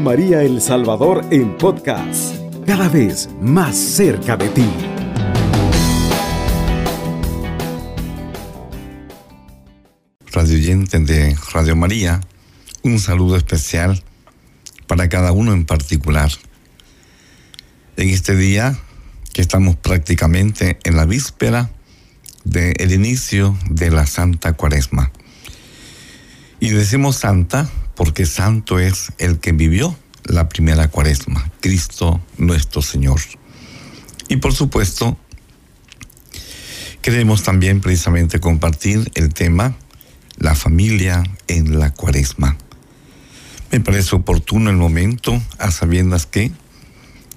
[0.00, 2.34] María El Salvador en podcast,
[2.66, 4.68] cada vez más cerca de ti.
[10.32, 12.20] Radio oyente de Radio María,
[12.82, 14.02] un saludo especial
[14.86, 16.30] para cada uno en particular.
[17.96, 18.78] En este día
[19.32, 21.70] que estamos prácticamente en la víspera
[22.44, 25.10] del inicio de la Santa Cuaresma.
[26.60, 33.20] Y decimos santa porque santo es el que vivió la primera cuaresma, Cristo nuestro Señor.
[34.28, 35.16] Y por supuesto,
[37.02, 39.76] queremos también precisamente compartir el tema
[40.36, 42.56] la familia en la cuaresma.
[43.72, 46.52] Me parece oportuno el momento, a sabiendas que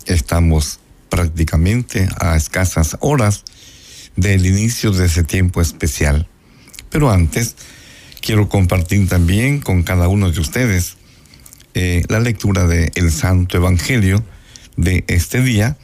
[0.05, 3.43] estamos prácticamente a escasas horas
[4.15, 6.27] del inicio de ese tiempo especial.
[6.89, 7.55] Pero antes,
[8.21, 10.97] quiero compartir también con cada uno de ustedes
[11.73, 14.23] eh, la lectura del el Santo Evangelio
[14.75, 15.77] de este día,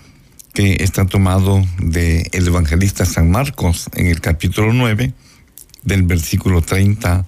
[0.53, 5.13] que está tomado del el evangelista San Marcos en el capítulo 9,
[5.83, 7.25] del versículo 30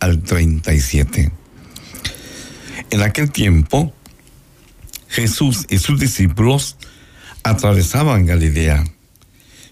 [0.00, 1.30] al 37.
[2.90, 3.92] En aquel tiempo,
[5.08, 6.76] Jesús y sus discípulos
[7.42, 8.84] atravesaban Galilea,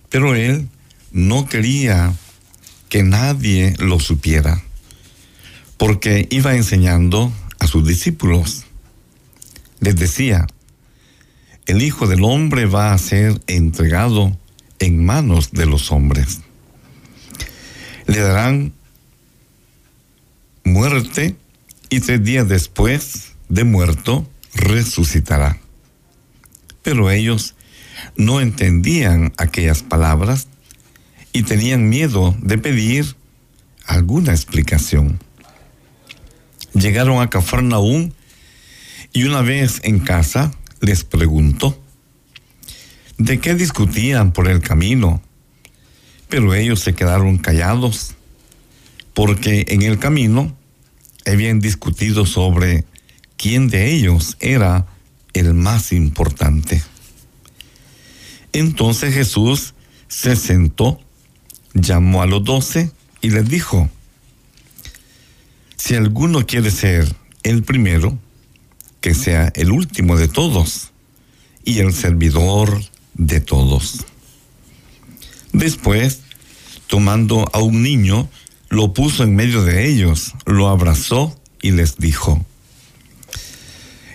[0.09, 0.69] pero él
[1.13, 2.13] no quería
[2.89, 4.63] que nadie lo supiera,
[5.79, 8.65] porque iba enseñando a sus discípulos.
[9.81, 10.47] Les decía,
[11.67, 14.37] el Hijo del Hombre va a ser entregado
[14.81, 16.41] en manos de los hombres.
[18.07, 18.73] Le darán
[20.65, 21.37] muerte
[21.91, 25.59] y tres días después de muerto resucitará.
[26.83, 27.55] Pero ellos
[28.17, 30.49] no entendían aquellas palabras
[31.33, 33.17] y tenían miedo de pedir
[33.87, 35.19] alguna explicación.
[36.79, 38.13] Llegaron a Cafarnaúm
[39.13, 41.77] y una vez en casa les preguntó,
[43.17, 45.21] ¿de qué discutían por el camino?
[46.29, 48.15] Pero ellos se quedaron callados
[49.13, 50.57] porque en el camino
[51.27, 52.85] habían discutido sobre
[53.37, 54.87] quién de ellos era
[55.33, 56.81] el más importante.
[58.53, 59.75] Entonces Jesús
[60.07, 61.01] se sentó,
[61.75, 63.91] llamó a los doce y les dijo,
[65.79, 67.09] si alguno quiere ser
[67.45, 68.19] el primero,
[69.01, 70.91] que sea el último de todos
[71.65, 72.83] y el servidor
[73.15, 74.05] de todos.
[75.53, 76.21] Después,
[76.89, 78.29] tomando a un niño,
[78.69, 82.45] lo puso en medio de ellos, lo abrazó y les dijo,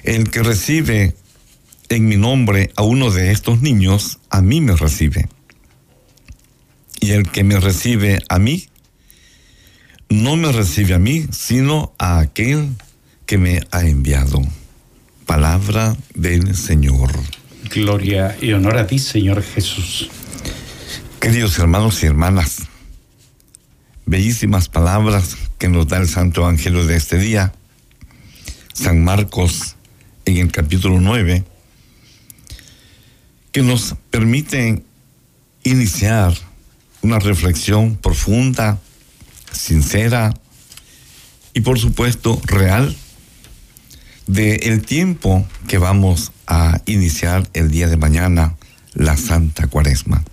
[0.04, 1.16] el que recibe
[1.90, 5.30] en mi nombre a uno de estos niños, a mí me recibe.
[7.00, 8.68] Y el que me recibe a mí,
[10.14, 12.70] no me recibe a mí, sino a aquel
[13.26, 14.42] que me ha enviado.
[15.26, 17.12] Palabra del Señor.
[17.74, 20.10] Gloria y honor a ti, Señor Jesús.
[21.20, 22.58] Queridos hermanos y hermanas,
[24.06, 27.54] bellísimas palabras que nos da el Santo Evangelio de este día.
[28.74, 29.76] San Marcos
[30.26, 31.44] en el capítulo 9,
[33.52, 34.84] que nos permiten
[35.64, 36.34] iniciar
[37.02, 38.80] una reflexión profunda,
[39.54, 40.34] sincera
[41.54, 42.96] y por supuesto real
[44.28, 48.56] de el tiempo que vamos a iniciar el día de mañana,
[48.94, 50.24] la Santa Cuaresma.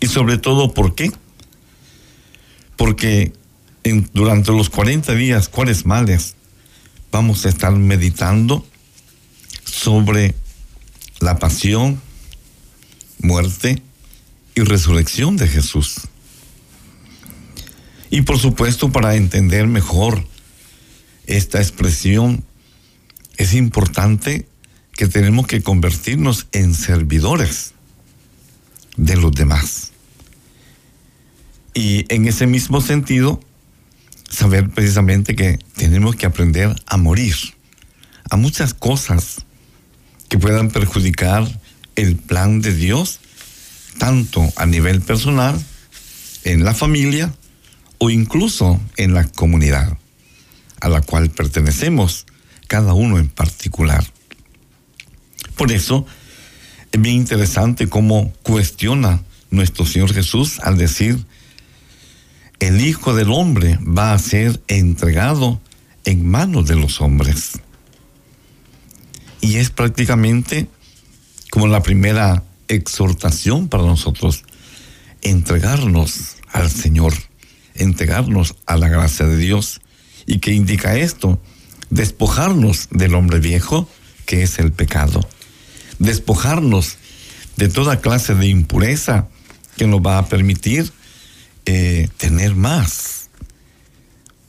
[0.00, 1.10] Y sobre todo, ¿por qué?
[2.76, 3.32] Porque
[4.12, 6.34] durante los 40 días cuaresmales
[7.10, 8.66] vamos a estar meditando
[9.64, 10.34] sobre
[11.20, 12.00] la pasión,
[13.20, 13.82] muerte
[14.54, 16.08] y resurrección de Jesús.
[18.10, 20.26] Y por supuesto, para entender mejor
[21.26, 22.44] esta expresión,
[23.36, 24.48] es importante
[24.92, 27.74] que tenemos que convertirnos en servidores
[28.96, 29.92] de los demás.
[31.74, 33.40] Y en ese mismo sentido,
[34.30, 37.36] saber precisamente que tenemos que aprender a morir
[38.30, 39.44] a muchas cosas
[40.28, 41.46] que puedan perjudicar
[41.94, 43.20] el plan de Dios,
[43.98, 45.62] tanto a nivel personal,
[46.44, 47.32] en la familia
[47.98, 49.98] o incluso en la comunidad
[50.80, 52.26] a la cual pertenecemos,
[52.68, 54.04] cada uno en particular.
[55.56, 56.06] Por eso,
[56.92, 61.24] es bien interesante cómo cuestiona nuestro Señor Jesús al decir,
[62.60, 65.60] el Hijo del Hombre va a ser entregado
[66.04, 67.60] en manos de los hombres.
[69.40, 70.68] Y es prácticamente
[71.50, 74.44] como la primera exhortación para nosotros,
[75.22, 77.12] entregarnos al Señor,
[77.78, 79.80] entregarnos a la gracia de Dios.
[80.26, 81.40] ¿Y qué indica esto?
[81.90, 83.88] despojarnos del hombre viejo,
[84.24, 85.26] que es el pecado,
[85.98, 86.96] despojarnos
[87.56, 89.28] de toda clase de impureza
[89.76, 90.92] que nos va a permitir
[91.64, 93.30] eh, tener más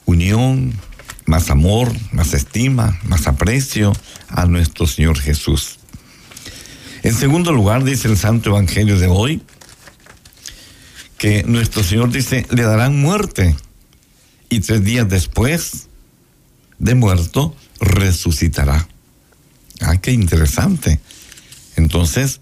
[0.05, 0.73] unión,
[1.25, 3.93] más amor, más estima, más aprecio
[4.29, 5.79] a nuestro Señor Jesús.
[7.03, 9.41] En segundo lugar, dice el Santo Evangelio de hoy,
[11.17, 13.55] que nuestro Señor dice, le darán muerte
[14.49, 15.87] y tres días después
[16.79, 18.87] de muerto resucitará.
[19.81, 20.99] Ah, qué interesante.
[21.75, 22.41] Entonces,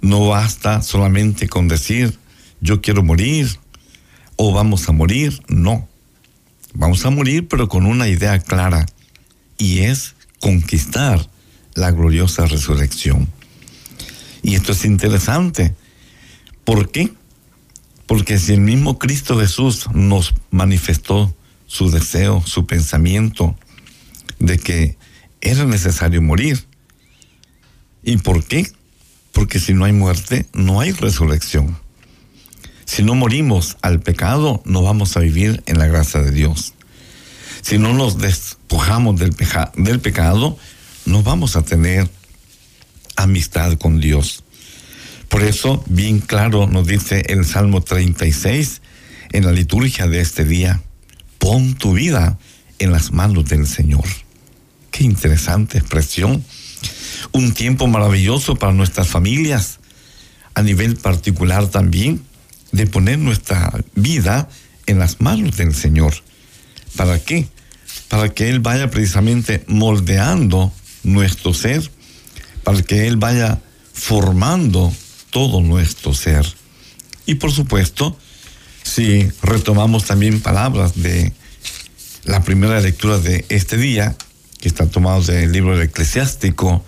[0.00, 2.18] no basta solamente con decir,
[2.60, 3.58] yo quiero morir
[4.36, 5.88] o vamos a morir, no.
[6.74, 8.86] Vamos a morir pero con una idea clara
[9.56, 11.28] y es conquistar
[11.74, 13.28] la gloriosa resurrección.
[14.42, 15.74] Y esto es interesante.
[16.64, 17.12] ¿Por qué?
[18.08, 21.32] Porque si el mismo Cristo Jesús nos manifestó
[21.68, 23.56] su deseo, su pensamiento
[24.40, 24.98] de que
[25.40, 26.66] era necesario morir.
[28.02, 28.66] ¿Y por qué?
[29.32, 31.78] Porque si no hay muerte, no hay resurrección.
[32.84, 36.72] Si no morimos al pecado, no vamos a vivir en la gracia de Dios.
[37.60, 39.34] Si no nos despojamos del,
[40.00, 40.58] pecado,
[41.04, 42.08] no vamos a tener
[43.16, 44.42] amistad con Dios.
[45.28, 48.80] Por eso, bien claro nos dice el Salmo 36
[49.32, 50.82] en la liturgia de este día,
[51.38, 52.38] pon tu vida
[52.78, 54.04] en las manos del Señor.
[54.90, 56.44] Qué interesante expresión.
[57.32, 59.80] Un tiempo maravilloso para nuestras familias,
[60.54, 62.22] a nivel particular también,
[62.72, 64.48] de poner nuestra vida
[64.86, 66.14] en las manos del Señor.
[66.96, 67.48] ¿Para qué?
[68.08, 70.72] Para que Él vaya precisamente moldeando
[71.02, 71.90] nuestro ser,
[72.64, 73.60] para que Él vaya
[73.92, 74.92] formando
[75.30, 76.46] todo nuestro ser.
[77.26, 78.16] Y por supuesto,
[78.82, 81.32] si retomamos también palabras de
[82.24, 84.16] la primera lectura de este día,
[84.60, 86.84] que está tomado del libro del eclesiástico,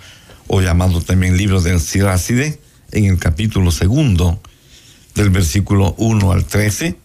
[0.46, 2.60] o llamado también libro del Siracide,
[2.92, 4.40] en el capítulo segundo,
[5.14, 6.96] del versículo 1 al 13,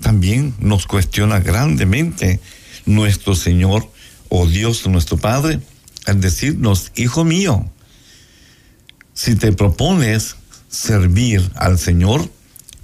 [0.00, 2.40] también nos cuestiona grandemente
[2.86, 3.88] nuestro Señor
[4.28, 5.60] o Dios nuestro Padre
[6.06, 7.70] al decirnos, hijo mío,
[9.14, 10.36] si te propones
[10.72, 12.28] servir al Señor,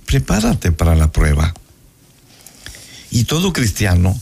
[0.07, 1.55] prepárate para la prueba.
[3.11, 4.21] Y todo cristiano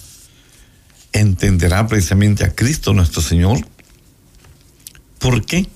[1.12, 3.66] entenderá precisamente a Cristo nuestro Señor.
[5.18, 5.68] ¿Por qué?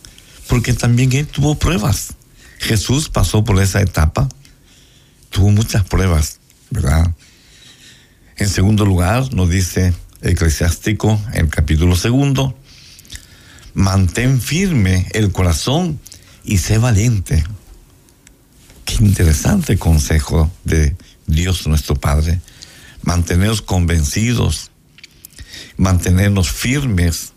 [0.48, 2.14] Porque también Él tuvo pruebas.
[2.58, 4.28] Jesús pasó por esa etapa,
[5.31, 6.38] tuvo muchas pruebas,
[6.70, 7.14] ¿verdad?
[8.37, 12.56] En segundo lugar, nos dice Eclesiástico, en el capítulo segundo,
[13.75, 15.98] mantén firme el corazón
[16.44, 17.44] y sé valiente.
[18.90, 20.96] Qué interesante consejo de
[21.26, 22.40] Dios nuestro Padre.
[23.02, 24.72] Manteneros convencidos,
[25.76, 27.32] mantenernos firmes,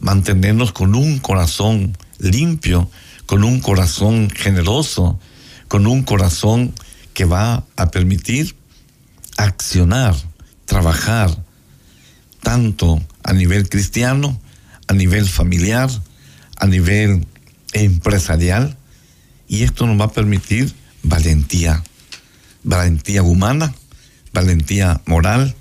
[0.00, 2.90] mantenernos con un corazón limpio,
[3.24, 5.18] con un corazón generoso,
[5.66, 6.74] con un corazón
[7.14, 8.54] que va a permitir
[9.38, 10.14] accionar,
[10.66, 11.30] trabajar,
[12.42, 14.38] tanto a nivel cristiano,
[14.88, 15.88] a nivel familiar,
[16.56, 17.26] a nivel
[17.72, 18.76] empresarial,
[19.48, 21.82] y esto nos va a permitir valentía,
[22.62, 23.74] valentía humana,
[24.32, 25.54] valentía moral,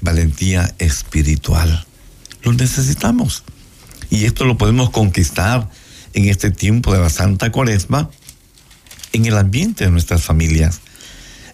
[0.00, 1.86] valentía espiritual.
[2.42, 3.44] Lo necesitamos.
[4.10, 5.68] Y esto lo podemos conquistar
[6.12, 8.10] en este tiempo de la Santa Cuaresma,
[9.12, 10.80] en el ambiente de nuestras familias,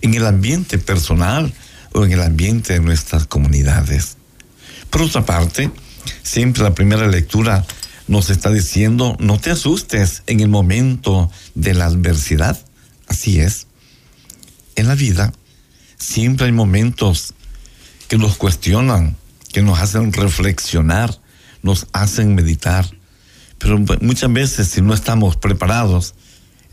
[0.01, 1.53] en el ambiente personal
[1.93, 4.17] o en el ambiente de nuestras comunidades.
[4.91, 5.71] Por otra parte,
[6.23, 7.65] siempre la primera lectura
[8.07, 12.59] nos está diciendo, no te asustes en el momento de la adversidad.
[13.09, 13.67] Así es.
[14.77, 15.33] En la vida
[15.99, 17.35] siempre hay momentos
[18.09, 19.17] que nos cuestionan,
[19.53, 21.19] que nos hacen reflexionar,
[21.63, 22.89] nos hacen meditar.
[23.59, 26.15] Pero muchas veces si no estamos preparados,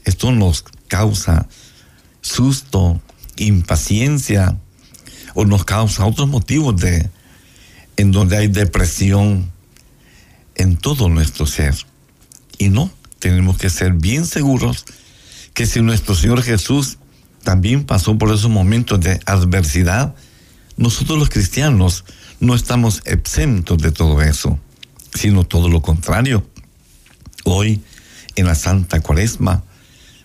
[0.04, 1.48] esto nos causa
[2.22, 3.01] susto,
[3.38, 4.58] impaciencia
[5.34, 7.10] o nos causa otros motivos de
[7.98, 9.51] en donde hay depresión
[10.56, 11.75] en todo nuestro ser.
[12.58, 14.86] Y no, tenemos que ser bien seguros
[15.55, 17.00] que si nuestro Señor Jesús
[17.43, 20.13] también pasó por esos momentos de adversidad,
[20.75, 22.03] nosotros los cristianos
[22.41, 24.59] no estamos exentos de todo eso,
[25.13, 26.45] sino todo lo contrario.
[27.45, 27.81] Hoy,
[28.35, 29.63] en la Santa Cuaresma,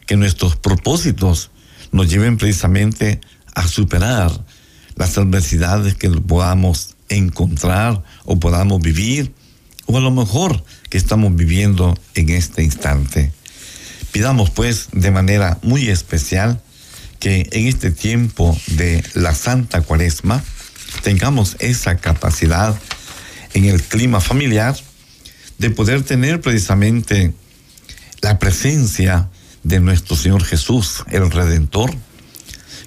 [0.05, 1.53] que nuestros propósitos
[1.93, 3.21] nos lleven precisamente
[3.55, 4.33] a superar
[4.97, 9.33] las adversidades que podamos encontrar o podamos vivir,
[9.87, 13.33] o a lo mejor que estamos viviendo en este instante.
[14.13, 16.61] Pidamos pues de manera muy especial
[17.19, 20.43] que en este tiempo de la Santa Cuaresma
[21.03, 22.79] tengamos esa capacidad,
[23.53, 24.77] en el clima familiar,
[25.59, 27.35] de poder tener precisamente
[28.23, 29.29] la presencia
[29.63, 31.95] de nuestro Señor Jesús, el Redentor,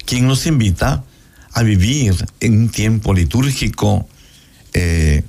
[0.04, 1.04] quien nos invita
[1.52, 4.08] a vivir en un tiempo litúrgico
[4.72, 5.22] eh,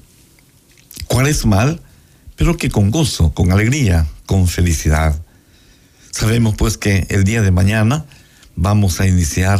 [1.05, 1.81] cuaresmal,
[2.35, 5.21] pero que con gozo, con alegría, con felicidad.
[6.17, 8.05] Sabemos pues que el día de mañana
[8.55, 9.59] vamos a iniciar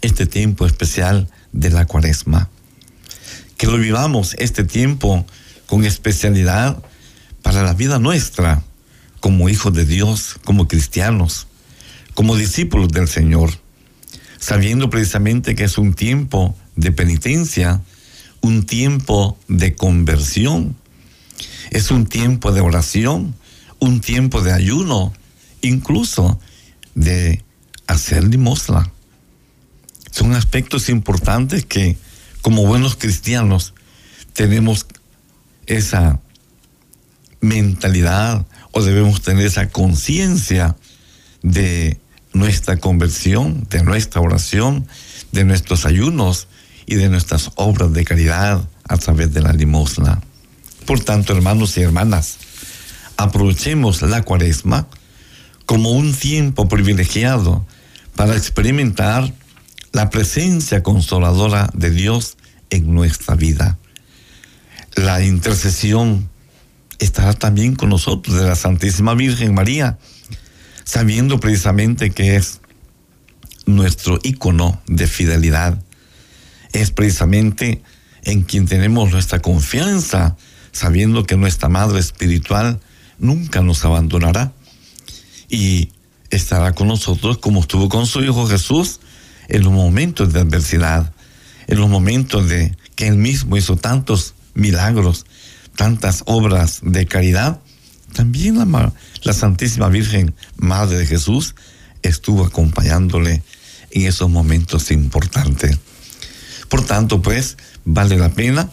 [0.00, 2.48] este tiempo especial de la cuaresma.
[3.56, 5.26] Que lo vivamos este tiempo
[5.66, 6.80] con especialidad
[7.42, 8.62] para la vida nuestra,
[9.18, 11.48] como hijos de Dios, como cristianos,
[12.14, 13.50] como discípulos del Señor,
[14.38, 17.82] sabiendo precisamente que es un tiempo de penitencia,
[18.40, 20.76] un tiempo de conversión,
[21.72, 23.34] es un tiempo de oración,
[23.80, 25.12] un tiempo de ayuno,
[25.64, 26.38] incluso
[26.94, 27.42] de
[27.86, 28.90] hacer limosna.
[30.10, 31.96] Son aspectos importantes que
[32.42, 33.74] como buenos cristianos
[34.32, 34.86] tenemos
[35.66, 36.20] esa
[37.40, 40.76] mentalidad o debemos tener esa conciencia
[41.42, 41.98] de
[42.32, 44.86] nuestra conversión, de nuestra oración,
[45.32, 46.48] de nuestros ayunos
[46.86, 50.20] y de nuestras obras de caridad a través de la limosna.
[50.86, 52.36] Por tanto, hermanos y hermanas,
[53.16, 54.86] aprovechemos la cuaresma
[55.66, 57.66] como un tiempo privilegiado
[58.16, 59.32] para experimentar
[59.92, 62.36] la presencia consoladora de Dios
[62.70, 63.78] en nuestra vida.
[64.96, 66.28] La intercesión
[66.98, 69.98] estará también con nosotros de la Santísima Virgen María,
[70.84, 72.60] sabiendo precisamente que es
[73.66, 75.82] nuestro ícono de fidelidad.
[76.72, 77.82] Es precisamente
[78.22, 80.36] en quien tenemos nuestra confianza,
[80.72, 82.80] sabiendo que nuestra Madre Espiritual
[83.18, 84.52] nunca nos abandonará
[85.54, 85.92] y
[86.30, 89.00] estará con nosotros como estuvo con su Hijo Jesús
[89.48, 91.12] en los momentos de adversidad,
[91.66, 95.26] en los momentos de que Él mismo hizo tantos milagros,
[95.76, 97.60] tantas obras de caridad,
[98.12, 98.92] también la,
[99.22, 101.54] la Santísima Virgen, Madre de Jesús,
[102.02, 103.42] estuvo acompañándole
[103.90, 105.78] en esos momentos importantes.
[106.68, 108.70] Por tanto, pues, vale la pena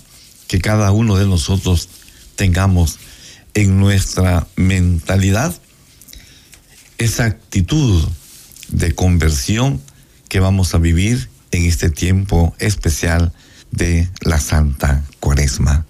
[0.47, 1.89] que cada uno de nosotros
[2.35, 2.97] tengamos
[3.53, 5.53] en nuestra mentalidad
[7.01, 8.07] esa actitud
[8.69, 9.81] de conversión
[10.29, 13.33] que vamos a vivir en este tiempo especial
[13.71, 15.85] de la Santa Cuaresma.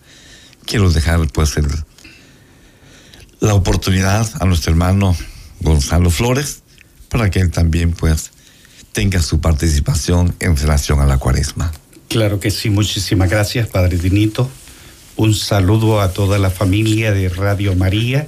[0.66, 1.56] Quiero dejar pues
[3.42, 5.16] la oportunidad a nuestro hermano
[5.60, 6.62] Gonzalo Flores
[7.10, 8.32] para que él también pues
[8.94, 11.74] tenga su participación en relación a la Cuaresma.
[12.08, 14.50] Claro que sí, muchísimas gracias, Padre Dinito.
[15.18, 18.28] Un saludo a toda la familia de Radio María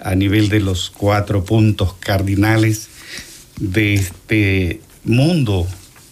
[0.00, 2.88] a nivel de los cuatro puntos cardinales
[3.58, 5.66] de este mundo,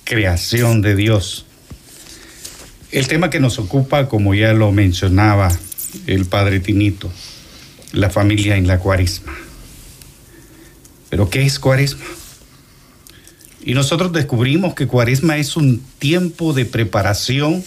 [0.05, 1.47] creación de Dios.
[2.91, 5.51] El tema que nos ocupa, como ya lo mencionaba
[6.07, 7.11] el padre Tinito,
[7.93, 9.35] la familia en la cuaresma.
[11.11, 12.05] Pero ¿qué es cuaresma?
[13.65, 17.65] Y nosotros descubrimos que cuaresma es un tiempo de preparación.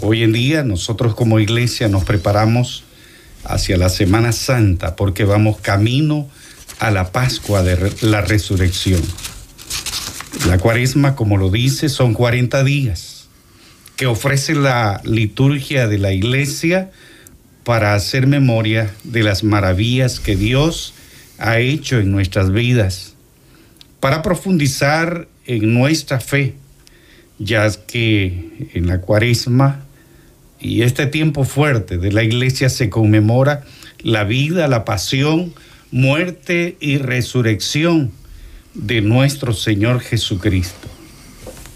[0.00, 2.84] Hoy en día nosotros como iglesia nos preparamos
[3.44, 6.28] hacia la Semana Santa porque vamos camino
[6.78, 9.02] a la Pascua de la Resurrección.
[10.46, 13.12] La cuaresma, como lo dice, son 40 días
[13.96, 16.90] que ofrece la liturgia de la iglesia
[17.64, 20.94] para hacer memoria de las maravillas que Dios
[21.38, 23.14] ha hecho en nuestras vidas,
[24.00, 26.54] para profundizar en nuestra fe,
[27.38, 29.84] ya que en la cuaresma
[30.62, 33.64] y este tiempo fuerte de la iglesia se conmemora
[34.00, 35.52] la vida, la pasión,
[35.90, 38.12] muerte y resurrección
[38.72, 40.88] de nuestro Señor Jesucristo.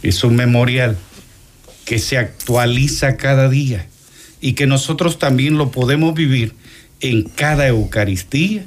[0.02, 0.97] Es un memorial
[1.85, 3.87] que se actualiza cada día
[4.40, 6.55] y que nosotros también lo podemos vivir
[7.00, 8.64] en cada Eucaristía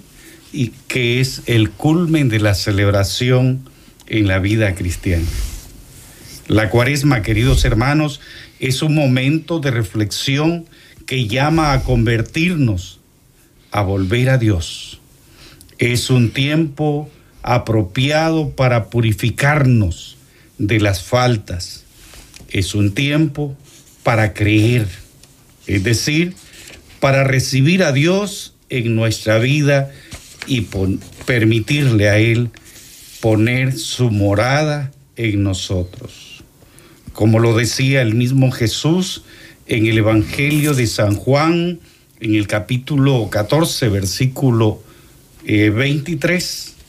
[0.52, 3.70] y que es el culmen de la celebración
[4.08, 5.26] en la vida cristiana.
[6.48, 8.20] La cuaresma, queridos hermanos,
[8.60, 10.66] es un momento de reflexión
[11.06, 13.00] que llama a convertirnos,
[13.72, 15.00] a volver a Dios.
[15.78, 17.10] Es un tiempo
[17.42, 20.18] apropiado para purificarnos
[20.58, 21.86] de las faltas.
[22.50, 23.56] Es un tiempo
[24.04, 24.88] para creer,
[25.66, 26.36] es decir,
[27.00, 29.92] para recibir a Dios en nuestra vida
[30.48, 30.68] y
[31.26, 32.50] permitirle a Él
[33.22, 36.29] poner su morada en nosotros
[37.20, 39.24] como lo decía el mismo Jesús
[39.68, 41.82] en el Evangelio de San Juan,
[42.22, 44.82] en el capítulo 14, versículo
[45.44, 46.68] 23.
[46.70, 46.82] Eh,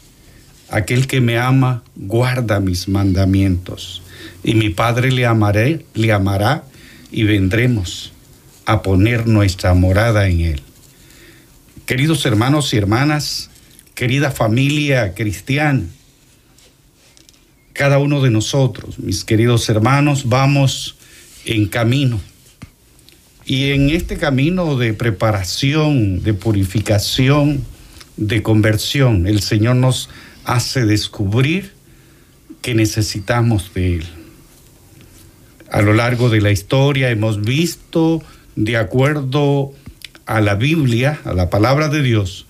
[0.70, 4.02] Aquel que me ama guarda mis mandamientos,
[4.44, 6.62] y mi Padre le amaré, le amará,
[7.10, 8.12] y vendremos
[8.66, 10.62] a poner nuestra morada en Él.
[11.86, 13.50] Queridos hermanos y hermanas,
[13.96, 15.82] querida familia cristiana,
[17.80, 20.96] cada uno de nosotros, mis queridos hermanos, vamos
[21.46, 22.20] en camino.
[23.46, 27.64] Y en este camino de preparación, de purificación,
[28.18, 30.10] de conversión, el Señor nos
[30.44, 31.72] hace descubrir
[32.60, 34.06] que necesitamos de Él.
[35.70, 38.22] A lo largo de la historia hemos visto,
[38.56, 39.72] de acuerdo
[40.26, 42.44] a la Biblia, a la palabra de Dios,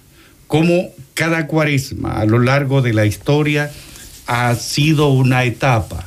[0.48, 3.70] cómo cada cuaresma a lo largo de la historia
[4.30, 6.06] ha sido una etapa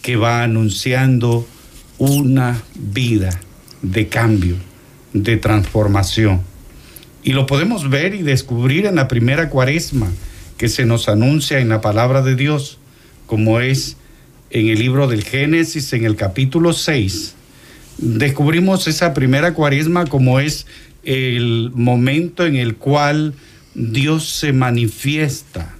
[0.00, 1.48] que va anunciando
[1.98, 3.40] una vida
[3.82, 4.54] de cambio,
[5.12, 6.42] de transformación.
[7.24, 10.06] Y lo podemos ver y descubrir en la primera cuaresma
[10.56, 12.78] que se nos anuncia en la palabra de Dios,
[13.26, 13.96] como es
[14.50, 17.34] en el libro del Génesis, en el capítulo 6.
[17.98, 20.68] Descubrimos esa primera cuaresma como es
[21.02, 23.34] el momento en el cual
[23.74, 25.75] Dios se manifiesta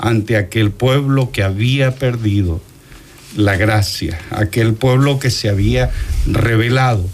[0.00, 2.62] ante aquel pueblo que había perdido
[3.36, 5.90] la gracia, aquel pueblo que se había
[6.26, 7.06] revelado.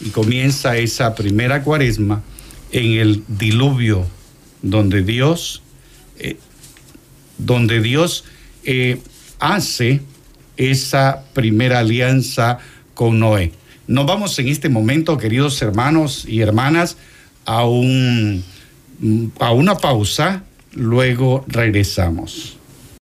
[0.00, 2.22] Y comienza esa primera cuaresma
[2.72, 4.06] en el diluvio,
[4.62, 5.62] donde Dios,
[6.18, 6.38] eh,
[7.36, 8.24] donde Dios
[8.64, 8.98] eh,
[9.38, 10.00] hace
[10.56, 12.58] esa primera alianza
[12.94, 13.52] con Noé.
[13.86, 16.96] Nos vamos en este momento, queridos hermanos y hermanas,
[17.44, 18.42] a, un,
[19.38, 22.58] a una pausa, luego regresamos.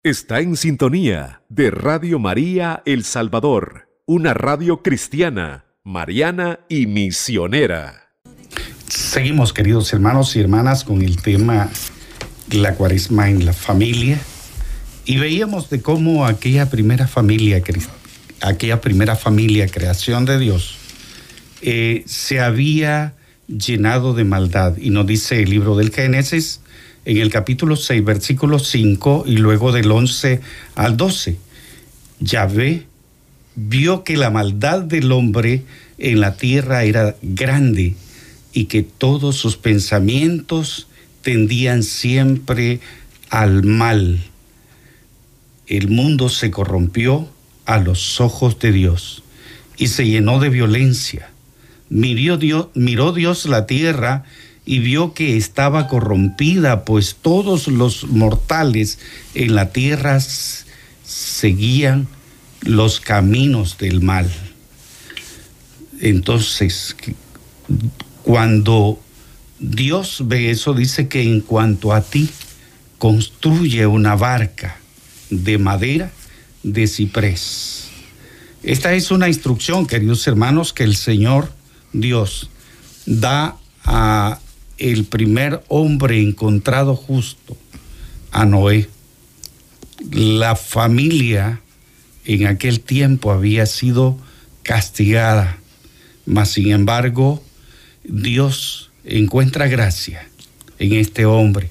[0.03, 8.13] Está en sintonía de Radio María El Salvador, una radio cristiana, mariana y misionera.
[8.87, 11.69] Seguimos, queridos hermanos y hermanas, con el tema
[12.51, 14.19] la cuaresma en la familia
[15.05, 17.61] y veíamos de cómo aquella primera familia,
[18.41, 20.77] aquella primera familia, creación de Dios,
[21.61, 23.15] eh, se había
[23.47, 24.77] llenado de maldad.
[24.77, 26.58] Y nos dice el libro del Génesis
[27.05, 30.41] en el capítulo 6, versículo 5 y luego del 11
[30.75, 31.37] al 12.
[32.19, 32.85] Yahvé
[33.55, 35.63] vio que la maldad del hombre
[35.97, 37.95] en la tierra era grande
[38.53, 40.87] y que todos sus pensamientos
[41.21, 42.79] tendían siempre
[43.29, 44.19] al mal
[45.69, 47.29] el mundo se corrompió
[47.65, 49.23] a los ojos de Dios
[49.77, 51.29] y se llenó de violencia.
[51.89, 58.99] Miró Dios, miró Dios la tierra y vio que estaba corrompida, pues todos los mortales
[59.33, 60.19] en la tierra
[61.03, 62.07] seguían
[62.61, 64.31] los caminos del mal.
[65.99, 66.95] Entonces,
[68.21, 69.01] cuando
[69.59, 72.29] Dios ve eso, dice que en cuanto a ti,
[72.99, 74.77] construye una barca
[75.31, 76.11] de madera
[76.61, 77.87] de ciprés.
[78.61, 81.51] Esta es una instrucción, queridos hermanos, que el Señor
[81.93, 82.49] Dios
[83.05, 84.39] da a
[84.79, 87.57] el primer hombre encontrado justo,
[88.31, 88.89] a Noé.
[90.11, 91.61] La familia
[92.25, 94.17] en aquel tiempo había sido
[94.63, 95.57] castigada,
[96.25, 97.43] mas sin embargo
[98.03, 100.27] Dios encuentra gracia
[100.77, 101.69] en este hombre,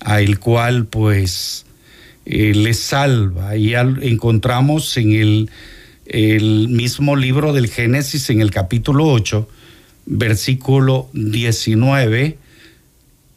[0.00, 1.64] a el cual pues
[2.26, 3.56] eh, le salva.
[3.56, 5.50] Y encontramos en el,
[6.06, 9.48] el mismo libro del Génesis, en el capítulo 8,
[10.06, 12.38] versículo 19,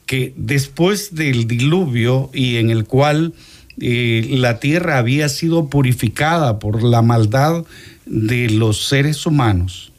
[0.05, 3.33] que después del diluvio y en el cual
[3.79, 7.65] eh, la tierra había sido purificada por la maldad
[8.05, 9.91] de los seres humanos,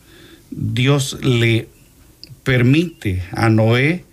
[0.50, 1.68] Dios le
[2.42, 4.04] permite a Noé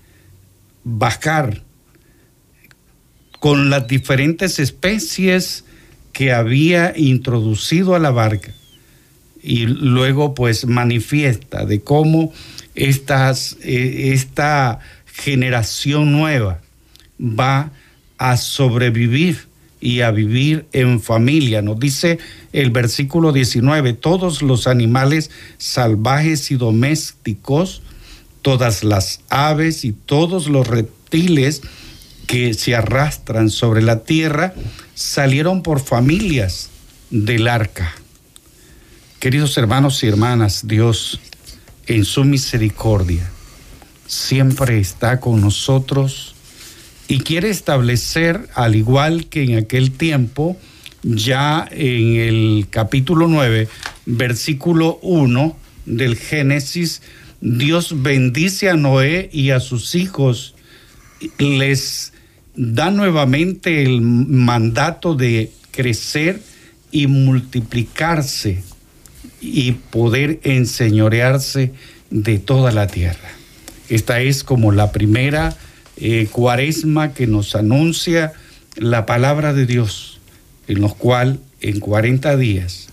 [0.84, 1.64] bajar
[3.40, 5.64] con las diferentes especies
[6.12, 8.54] que había introducido a la barca
[9.46, 12.34] y luego pues manifiesta de cómo
[12.74, 16.60] eh, esta generación nueva
[17.22, 17.72] va
[18.18, 19.48] a sobrevivir
[19.80, 21.62] y a vivir en familia.
[21.62, 22.18] Nos dice
[22.54, 25.30] el versículo 19, todos los animales
[25.60, 27.84] salvajes y domésticos,
[28.42, 31.62] todas las aves y todos los reptiles,
[32.26, 34.56] que se arrastran sobre la tierra
[34.96, 36.72] salieron por familias
[37.12, 37.94] del arca.
[39.26, 41.20] Queridos hermanos y hermanas, Dios
[41.88, 43.28] en su misericordia
[44.06, 46.36] siempre está con nosotros
[47.08, 50.56] y quiere establecer, al igual que en aquel tiempo,
[51.02, 53.68] ya en el capítulo 9,
[54.06, 55.58] versículo 1
[55.88, 57.02] del Génesis,
[57.42, 60.54] Dios bendice a Noé y a sus hijos,
[61.40, 62.14] les
[62.56, 66.44] da nuevamente el mandato de crecer
[66.92, 68.62] y multiplicarse
[69.46, 71.72] y poder enseñorearse
[72.10, 73.30] de toda la tierra.
[73.90, 75.56] Esta es como la primera
[75.98, 78.34] eh, cuaresma que nos anuncia
[78.76, 80.20] la palabra de Dios,
[80.68, 82.90] en los cual en 40 días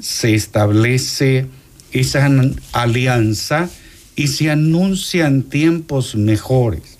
[0.00, 1.46] se establece
[1.92, 2.30] esa
[2.72, 3.68] alianza
[4.16, 6.98] y se anuncian tiempos mejores.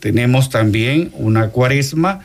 [0.00, 2.20] Tenemos también una cuaresma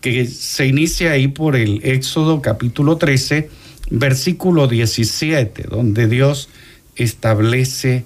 [0.00, 3.48] que se inicia ahí por el Éxodo capítulo 13,
[3.90, 6.48] versículo 17, donde Dios
[6.96, 8.04] establece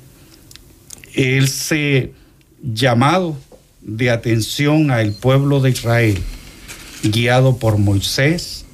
[1.14, 2.12] ese
[2.62, 3.36] llamado
[3.80, 6.18] de atención al pueblo de Israel,
[7.02, 8.64] guiado por Moisés,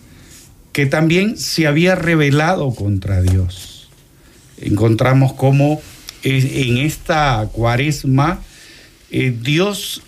[0.73, 3.89] que también se había rebelado contra Dios.
[4.61, 5.81] Encontramos cómo
[6.23, 8.43] en esta cuaresma
[9.11, 10.03] eh, Dios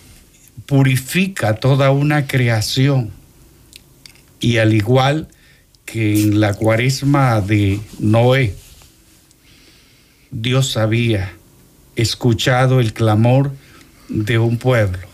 [0.65, 3.11] purifica toda una creación
[4.39, 5.29] y al igual
[5.87, 8.53] que en la cuaresma de Noé,
[10.29, 11.33] Dios había
[11.95, 13.53] escuchado el clamor
[14.09, 15.07] de un pueblo,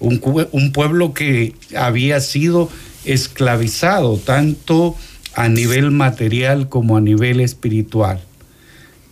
[0.00, 2.70] un, un, pueblo que había sido
[3.04, 4.96] esclavizado tanto
[5.34, 8.20] a nivel material como a nivel espiritual.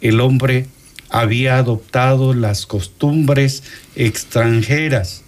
[0.00, 0.66] El hombre
[1.10, 3.62] había adoptado las costumbres
[3.96, 5.24] extranjeras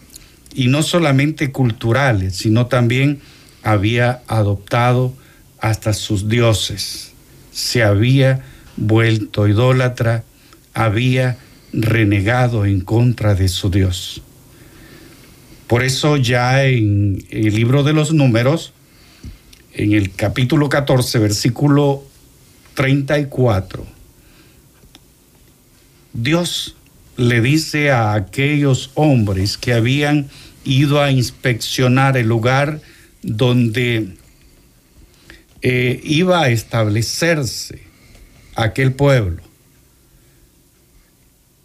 [0.55, 3.21] y no solamente culturales, sino también
[3.63, 5.13] había adoptado
[5.63, 7.13] hasta sus dioses.
[7.53, 8.45] Se había
[8.77, 10.25] vuelto idólatra,
[10.75, 11.39] había
[11.73, 14.23] renegado en contra de su Dios.
[15.69, 18.75] Por eso ya en el libro de los números,
[19.73, 22.03] en el capítulo 14, versículo
[22.75, 23.87] 34,
[26.13, 26.77] Dios
[27.17, 30.29] le dice a aquellos hombres que habían
[30.65, 32.81] ido a inspeccionar el lugar
[33.23, 34.17] donde
[35.63, 37.81] eh, iba a establecerse
[38.55, 39.43] aquel pueblo.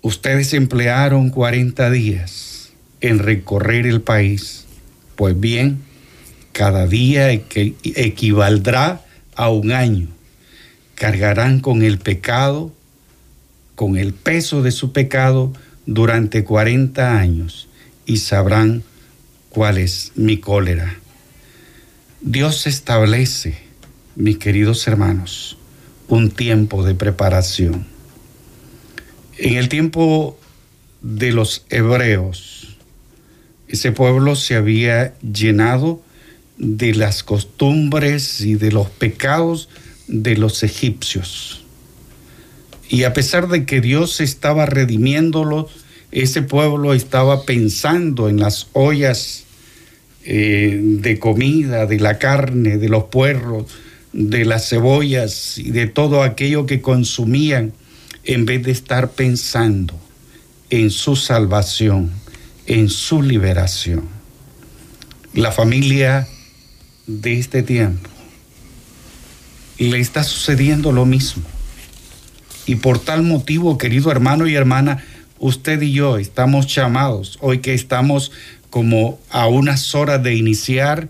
[0.01, 2.69] Ustedes emplearon 40 días
[3.01, 4.65] en recorrer el país.
[5.15, 5.81] Pues bien,
[6.51, 9.03] cada día equivaldrá
[9.35, 10.07] a un año.
[10.95, 12.71] Cargarán con el pecado
[13.77, 15.53] con el peso de su pecado
[15.85, 17.69] durante 40 años
[18.07, 18.81] y sabrán
[19.51, 20.95] cuál es mi cólera.
[22.19, 23.55] Dios establece,
[24.17, 25.59] mis queridos hermanos,
[26.07, 27.85] un tiempo de preparación.
[29.37, 30.39] En el tiempo
[31.03, 32.77] de los hebreos,
[33.67, 36.01] ese pueblo se había llenado
[36.57, 39.69] de las costumbres y de los pecados
[40.07, 41.63] de los egipcios.
[42.89, 45.69] Y a pesar de que Dios estaba redimiéndolo,
[46.11, 49.43] ese pueblo estaba pensando en las ollas
[50.23, 53.67] eh, de comida, de la carne, de los puerros,
[54.17, 57.73] de las cebollas y de todo aquello que consumían,
[58.23, 59.93] en vez de estar pensando
[60.71, 62.11] en su salvación,
[62.65, 64.09] en su liberación.
[65.35, 66.27] La familia
[67.05, 68.09] de este tiempo
[69.77, 71.43] le está sucediendo lo mismo
[72.65, 75.05] y por tal motivo, querido hermano y hermana,
[75.37, 78.31] usted y yo estamos llamados, hoy que estamos
[78.71, 81.09] como a unas horas de iniciar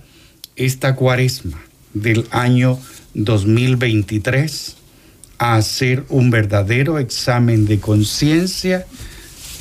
[0.58, 2.78] esta cuaresma del año
[3.18, 4.76] 2023,
[5.40, 8.86] a hacer un verdadero examen de conciencia,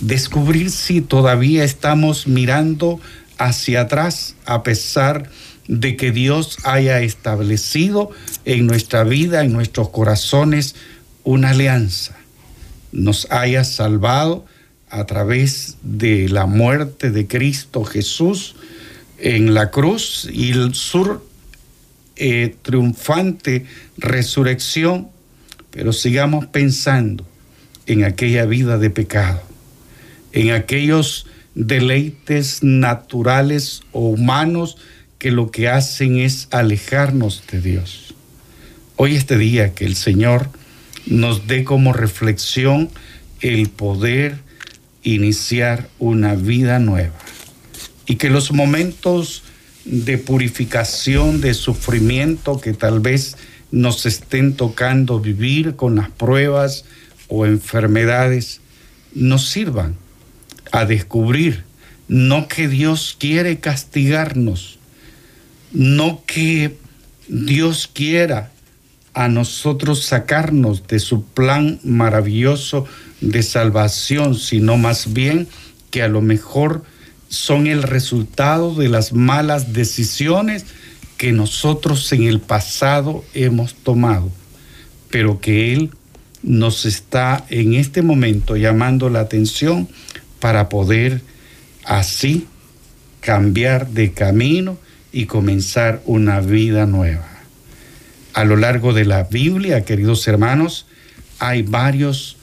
[0.01, 3.01] descubrir si todavía estamos mirando
[3.39, 5.31] hacia atrás a pesar
[5.69, 8.11] de que Dios haya establecido
[8.45, 10.77] en nuestra vida, en nuestros corazones,
[11.25, 12.17] una alianza,
[12.93, 14.47] nos haya salvado
[14.89, 18.55] a través de la muerte de Cristo Jesús
[19.19, 21.26] en la cruz y el sur
[22.17, 23.67] eh, triunfante
[23.99, 25.09] resurrección,
[25.71, 27.27] pero sigamos pensando
[27.87, 29.43] en aquella vida de pecado,
[30.33, 34.77] en aquellos deleites naturales o humanos
[35.19, 38.15] que lo que hacen es alejarnos de Dios.
[38.97, 40.49] Hoy este día que el Señor
[41.07, 42.91] nos dé como reflexión
[43.41, 44.39] el poder
[45.03, 47.15] iniciar una vida nueva
[48.07, 49.43] y que los momentos
[49.87, 53.37] de purificación, de sufrimiento que tal vez
[53.71, 56.85] nos estén tocando vivir con las pruebas
[57.29, 58.61] o enfermedades,
[59.15, 59.97] nos sirvan
[60.73, 61.65] a descubrir
[62.09, 64.79] no que Dios quiere castigarnos,
[65.73, 66.77] no que
[67.29, 68.51] Dios quiera
[69.15, 72.87] a nosotros sacarnos de su plan maravilloso
[73.21, 75.49] de salvación, sino más bien
[75.91, 76.85] que a lo mejor
[77.37, 80.65] son el resultado de las malas decisiones
[81.17, 84.31] que nosotros en el pasado hemos tomado,
[85.11, 85.91] pero que Él
[86.43, 89.89] nos está en este momento llamando la atención
[90.41, 91.23] para poder
[91.85, 92.47] así
[93.21, 94.79] cambiar de camino
[95.13, 97.29] y comenzar una vida nueva.
[98.33, 100.87] A lo largo de la Biblia, queridos hermanos,
[101.39, 102.37] hay varios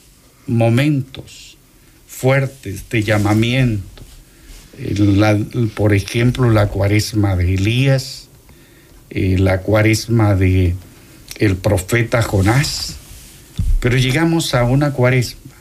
[0.48, 1.58] momentos
[2.08, 3.93] fuertes de llamamiento.
[5.76, 8.28] Por ejemplo, la cuaresma de Elías,
[9.10, 10.76] eh, la cuaresma de
[11.38, 12.96] el profeta Jonás,
[13.80, 15.56] pero llegamos a una cuaresma,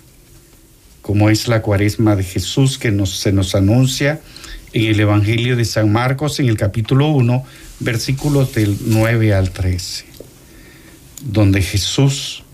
[1.02, 4.20] como es la cuaresma de Jesús que nos, se nos anuncia
[4.72, 7.44] en el Evangelio de San Marcos en el capítulo 1,
[7.80, 10.04] versículos del 9 al 13,
[11.24, 12.44] donde Jesús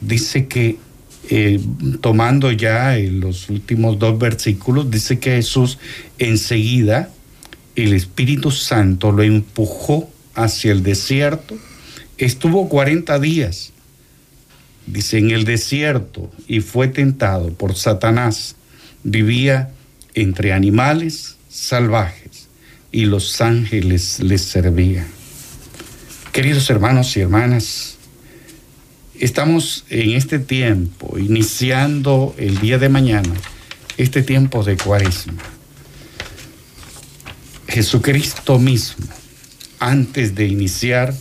[0.00, 0.78] dice que,
[1.28, 1.60] eh,
[2.00, 5.78] tomando ya los últimos dos versículos, dice que Jesús
[6.18, 7.10] enseguida,
[7.74, 11.56] el Espíritu Santo lo empujó hacia el desierto,
[12.18, 13.72] estuvo 40 días,
[14.86, 18.56] dice, en el desierto y fue tentado por Satanás,
[19.02, 19.70] vivía
[20.14, 22.48] entre animales salvajes
[22.92, 25.06] y los ángeles les servían.
[26.32, 27.95] Queridos hermanos y hermanas,
[29.20, 33.34] estamos en este tiempo, iniciando el día de mañana,
[33.96, 35.42] este tiempo de cuaresma.
[37.68, 39.06] Jesucristo mismo,
[39.78, 41.14] antes de iniciar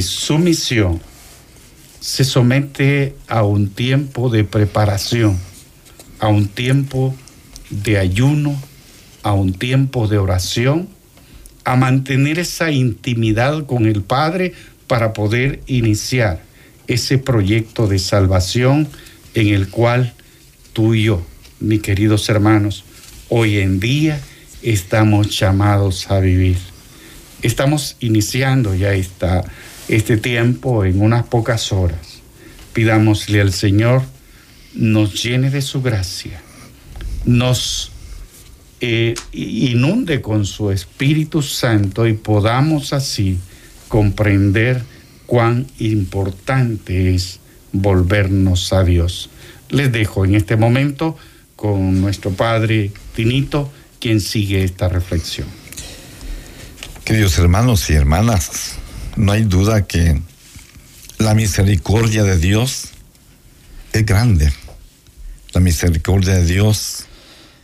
[0.00, 1.00] su misión,
[2.00, 5.38] se somete a un tiempo de preparación,
[6.18, 7.14] a un tiempo
[7.70, 8.60] de ayuno,
[9.22, 10.88] a un tiempo de oración,
[11.64, 14.54] a mantener esa intimidad con el Padre
[14.86, 16.45] para poder iniciar
[16.86, 18.88] ese proyecto de salvación
[19.34, 20.14] en el cual
[20.72, 21.22] tú y yo,
[21.60, 22.84] mis queridos hermanos,
[23.28, 24.20] hoy en día
[24.62, 26.58] estamos llamados a vivir.
[27.42, 29.44] Estamos iniciando ya esta,
[29.88, 32.20] este tiempo en unas pocas horas.
[32.72, 34.02] Pidámosle al Señor
[34.74, 36.42] nos llene de su gracia
[37.26, 37.90] nos
[38.80, 43.38] eh, inunde con su Espíritu Santo y podamos así
[43.88, 44.82] comprender
[45.26, 47.40] cuán importante es
[47.72, 49.30] volvernos a Dios.
[49.68, 51.16] Les dejo en este momento
[51.56, 55.48] con nuestro Padre Tinito, quien sigue esta reflexión.
[57.04, 58.74] Queridos hermanos y hermanas,
[59.16, 60.20] no hay duda que
[61.18, 62.88] la misericordia de Dios
[63.92, 64.52] es grande.
[65.52, 67.06] La misericordia de Dios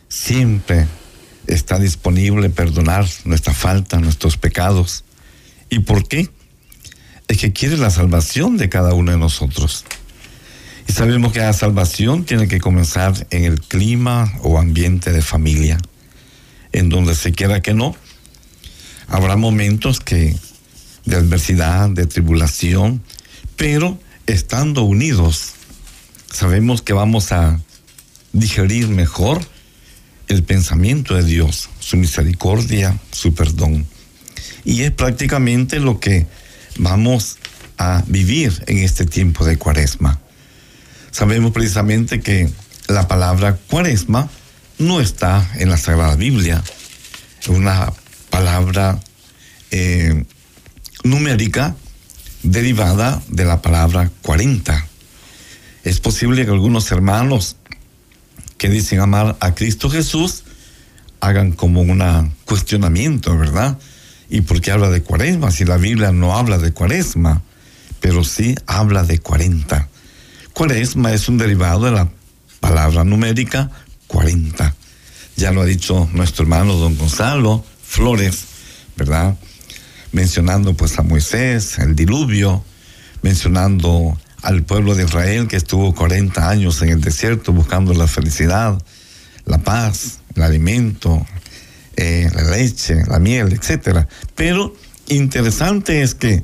[0.09, 0.87] siempre
[1.47, 5.05] está disponible perdonar nuestra falta, nuestros pecados.
[5.69, 6.31] ¿Y por qué?
[7.33, 9.87] Es que quiere la salvación de cada uno de nosotros.
[10.87, 15.79] Y sabemos que la salvación tiene que comenzar en el clima o ambiente de familia,
[16.73, 17.97] en donde se quiera que no.
[19.09, 20.37] Habrá momentos que
[21.07, 23.03] de adversidad, de tribulación,
[23.57, 25.53] pero estando unidos,
[26.31, 27.59] sabemos que vamos a
[28.35, 29.41] digerir mejor
[30.29, 33.87] el pensamiento de Dios, su misericordia, su perdón.
[34.67, 36.27] Y es prácticamente lo que
[36.79, 37.39] vamos
[37.79, 40.19] a vivir en este tiempo de cuaresma.
[41.11, 42.51] Sabemos precisamente que
[42.89, 44.29] la palabra cuaresma
[44.79, 46.63] no está en la Sagrada Biblia.
[47.41, 47.93] Es una
[48.31, 49.01] palabra
[49.71, 50.25] eh,
[51.05, 51.75] numérica
[52.43, 54.87] derivada de la palabra 40.
[55.85, 57.57] Es posible que algunos hermanos
[58.59, 60.45] que dicen amar a Cristo Jesús
[61.21, 63.79] hagan como un cuestionamiento, ¿verdad?
[64.29, 65.51] ¿Y por qué habla de cuaresma?
[65.51, 67.43] Si la Biblia no habla de cuaresma,
[68.01, 69.89] pero sí habla de cuarenta.
[70.53, 72.09] Cuaresma es un derivado de la
[72.61, 73.71] palabra numérica
[74.07, 74.75] 40.
[75.37, 78.45] Ya lo ha dicho nuestro hermano don Gonzalo Flores,
[78.97, 79.37] ¿verdad?
[80.13, 82.65] Mencionando pues a Moisés, el diluvio,
[83.23, 88.83] mencionando al pueblo de Israel que estuvo 40 años en el desierto buscando la felicidad,
[89.47, 91.25] la paz, el alimento,
[91.97, 94.07] eh, la leche, la miel, etc.
[94.35, 94.75] Pero
[95.09, 96.43] interesante es que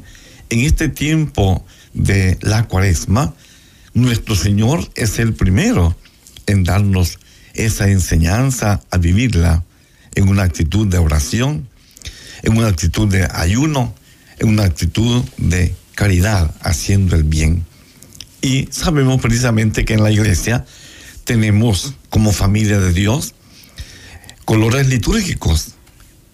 [0.51, 3.35] en este tiempo de la cuaresma,
[3.95, 5.97] nuestro Señor es el primero
[6.47, 7.19] en darnos
[7.55, 9.65] esa enseñanza a vivirla
[10.15, 11.69] en una actitud de oración,
[12.43, 13.95] en una actitud de ayuno,
[14.39, 17.65] en una actitud de caridad, haciendo el bien.
[18.41, 20.65] Y sabemos precisamente que en la iglesia
[21.25, 23.35] tenemos como familia de Dios
[24.49, 25.75] colores litúrgicos,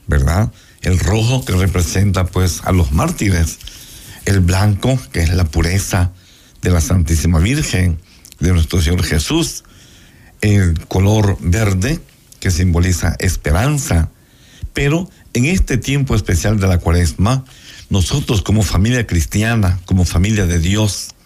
[0.07, 0.53] ¿verdad?
[0.83, 3.59] El rojo que representa pues a los mártires,
[4.25, 6.13] el blanco que es la pureza
[6.63, 7.99] de la Santísima Virgen,
[8.39, 9.65] de nuestro Señor Jesús,
[10.43, 11.99] el color verde
[12.39, 14.11] que simboliza esperanza,
[14.75, 17.45] pero en este tiempo especial de la cuaresma,
[17.91, 21.17] nosotros como familia cristiana, como familia de Dios,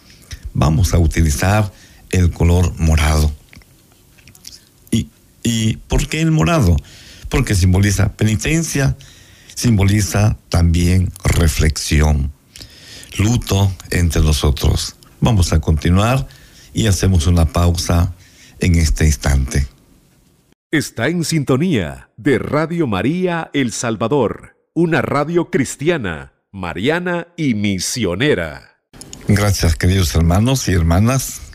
[0.55, 1.71] vamos a utilizar
[2.09, 3.31] el color morado.
[5.49, 6.77] ¿Y, ¿Y por qué el morado?
[7.29, 8.97] Porque simboliza penitencia,
[9.55, 12.33] simboliza también reflexión,
[13.19, 14.97] luto entre nosotros.
[15.21, 16.29] Vamos a continuar
[16.73, 18.15] y hacemos una pausa
[18.61, 19.67] en este instante.
[20.71, 28.83] Está en sintonía de Radio María El Salvador, una radio cristiana, mariana y misionera.
[29.29, 31.48] Gracias queridos hermanos y hermanas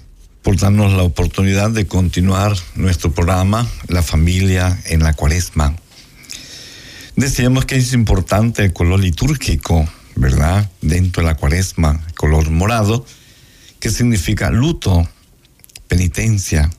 [0.44, 5.76] por darnos la oportunidad de continuar nuestro programa La familia en la cuaresma.
[7.16, 10.70] Decíamos que es importante el color litúrgico, ¿verdad?
[10.82, 13.06] Dentro de la cuaresma, color morado,
[13.80, 15.08] que significa luto,
[15.88, 16.70] penitencia,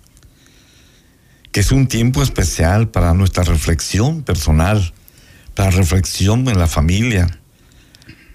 [1.51, 4.93] que es un tiempo especial para nuestra reflexión personal,
[5.55, 7.39] para reflexión en la familia,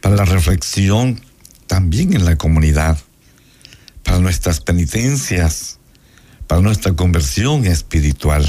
[0.01, 1.21] para la reflexión
[1.67, 2.97] también en la comunidad,
[4.09, 5.77] para nuestras penitencias,
[6.47, 8.43] para nuestra conversión espiritual.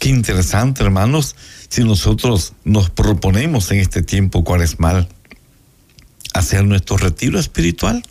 [0.00, 1.36] Qué interesante, hermanos,
[1.68, 5.08] si nosotros nos proponemos en este tiempo cuaresmal
[6.32, 8.02] hacer nuestro retiro espiritual,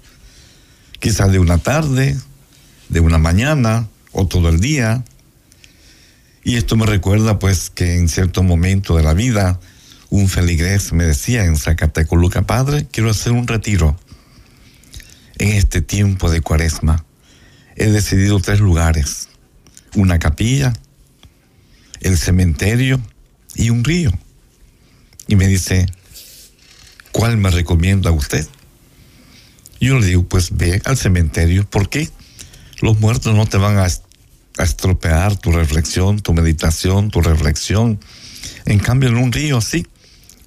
[1.02, 2.18] quizás de una tarde,
[2.88, 5.04] de una mañana o todo el día,
[6.46, 9.60] y esto me recuerda pues que en cierto momento de la vida
[10.10, 13.98] un feligrés me decía en Zacatecoluca, Padre, quiero hacer un retiro
[15.38, 17.06] en este tiempo de cuaresma.
[17.76, 19.30] He decidido tres lugares,
[19.96, 20.74] una capilla,
[22.02, 23.02] el cementerio
[23.56, 24.12] y un río.
[25.28, 25.88] Y me dice,
[27.12, 28.48] ¿cuál me recomienda usted?
[29.80, 32.10] Yo le digo, pues ve al cementerio, ¿por qué?
[32.82, 33.88] Los muertos no te van a
[34.64, 38.00] estropear tu reflexión, tu meditación, tu reflexión.
[38.66, 39.88] En cambio, en un río así,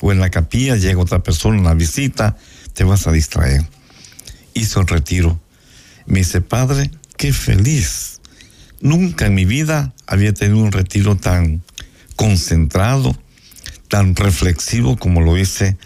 [0.00, 2.36] o en la capilla llega otra persona, una visita,
[2.74, 3.66] te vas a distraer.
[4.56, 5.40] Hizo el retiro.
[6.06, 8.20] Me dice, Padre, qué feliz.
[8.80, 11.62] Nunca en mi vida había tenido un retiro tan
[12.16, 13.16] concentrado,
[13.88, 15.76] tan reflexivo como lo hice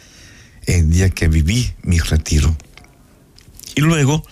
[0.66, 2.56] el día que viví mi retiro.
[3.74, 4.24] Y luego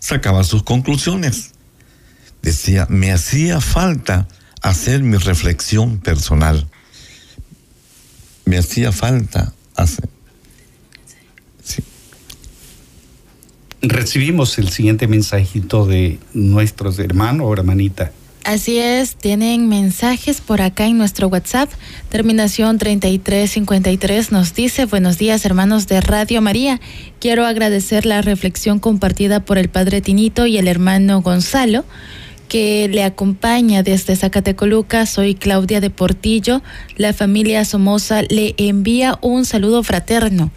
[0.00, 1.52] sacaba sus conclusiones
[2.42, 4.28] decía, me hacía falta
[4.62, 6.68] hacer mi reflexión personal.
[8.44, 10.08] Me hacía falta hacer.
[13.80, 18.12] Recibimos el siguiente mensajito de nuestros hermanos o hermanita.
[18.44, 21.70] Así es, tienen mensajes por acá en nuestro WhatsApp.
[22.08, 26.80] Terminación 3353 nos dice, buenos días hermanos de Radio María.
[27.20, 31.84] Quiero agradecer la reflexión compartida por el Padre Tinito y el hermano Gonzalo
[32.48, 35.06] que le acompaña desde Zacatecoluca.
[35.06, 36.62] Soy Claudia de Portillo.
[36.96, 40.50] La familia Somoza le envía un saludo fraterno.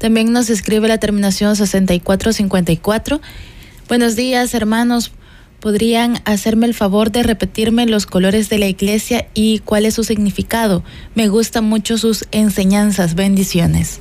[0.00, 3.20] También nos escribe la terminación 6454.
[3.86, 5.12] Buenos días, hermanos.
[5.60, 10.04] ¿Podrían hacerme el favor de repetirme los colores de la iglesia y cuál es su
[10.04, 10.82] significado?
[11.14, 13.14] Me gustan mucho sus enseñanzas.
[13.14, 14.00] Bendiciones.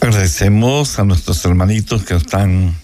[0.00, 2.74] Agradecemos a nuestros hermanitos que están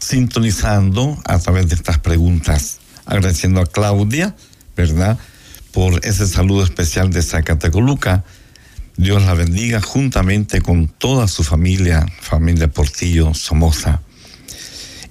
[0.00, 2.80] sintonizando a través de estas preguntas.
[3.06, 4.34] Agradeciendo a Claudia,
[4.76, 5.18] ¿verdad?
[5.70, 8.24] Por ese saludo especial de Zacatecoluca.
[8.96, 14.02] Dios la bendiga juntamente con toda su familia, familia Portillo Somoza.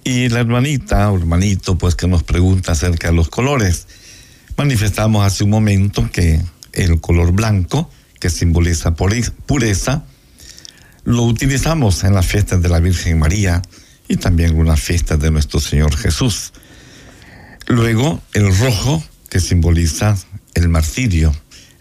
[0.03, 3.87] Y la hermanita o hermanito, pues que nos pregunta acerca de los colores.
[4.57, 6.41] Manifestamos hace un momento que
[6.71, 10.03] el color blanco, que simboliza pureza,
[11.03, 13.61] lo utilizamos en las fiestas de la Virgen María,
[14.07, 16.53] y también una fiesta de nuestro Señor Jesús.
[17.67, 20.17] Luego el rojo, que simboliza
[20.53, 21.33] el martirio,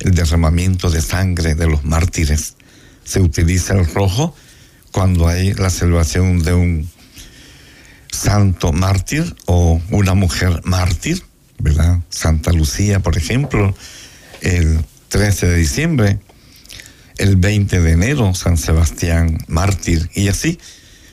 [0.02, 2.56] el derramamiento de sangre de los mártires.
[3.04, 4.34] Se utiliza el rojo
[4.90, 6.90] cuando hay la celebración de un
[8.10, 11.22] santo mártir o una mujer mártir,
[11.58, 12.00] ¿verdad?
[12.10, 13.74] Santa Lucía, por ejemplo,
[14.40, 16.18] el 13 de diciembre,
[17.16, 20.58] el 20 de enero, San Sebastián mártir, y así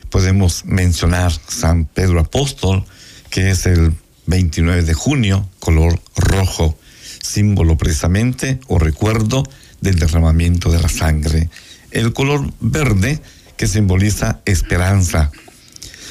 [0.09, 2.85] podemos mencionar San Pedro Apóstol,
[3.29, 3.93] que es el
[4.25, 6.77] 29 de junio, color rojo,
[7.21, 9.43] símbolo precisamente o recuerdo
[9.81, 11.49] del derramamiento de la sangre.
[11.91, 13.21] El color verde,
[13.57, 15.31] que simboliza esperanza.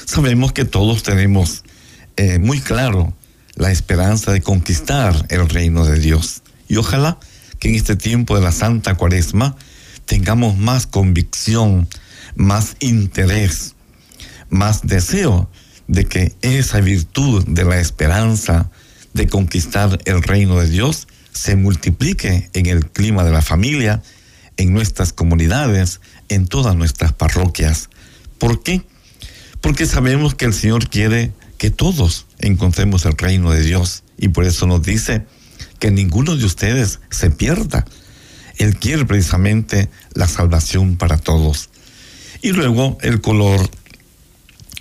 [0.05, 1.65] Sabemos que todos tenemos
[2.17, 3.15] eh, muy claro
[3.55, 6.43] la esperanza de conquistar el reino de Dios.
[6.69, 7.19] Y ojalá
[7.59, 9.57] que en este tiempo de la Santa Cuaresma
[10.05, 11.89] tengamos más convicción,
[12.37, 13.75] más interés,
[14.51, 15.51] más deseo
[15.87, 18.71] de que esa virtud de la esperanza
[19.19, 24.03] de conquistar el reino de Dios se multiplique en el clima de la familia,
[24.57, 26.01] en nuestras comunidades,
[26.31, 27.91] en todas nuestras parroquias.
[28.39, 28.83] ¿Por qué?
[29.61, 34.45] porque sabemos que el Señor quiere que todos encontremos el reino de Dios y por
[34.45, 35.25] eso nos dice
[35.79, 37.85] que ninguno de ustedes se pierda.
[38.57, 41.71] Él quiere precisamente la salvación para todos.
[42.43, 43.69] Y luego el color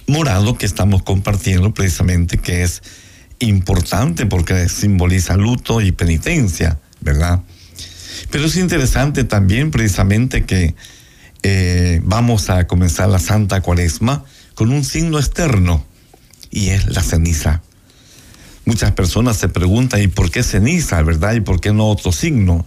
[0.07, 2.81] morado que estamos compartiendo precisamente que es
[3.39, 7.41] importante porque simboliza luto y penitencia, ¿verdad?
[8.31, 10.75] Pero es interesante también precisamente que
[11.43, 14.25] eh, vamos a comenzar la Santa Cuaresma
[14.55, 15.85] con un signo externo
[16.49, 17.61] y es la ceniza.
[18.65, 21.35] Muchas personas se preguntan, ¿y por qué ceniza, verdad?
[21.35, 22.65] ¿Y por qué no otro signo?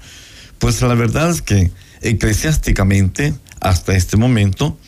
[0.58, 4.78] Pues la verdad es que eclesiásticamente, hasta este momento,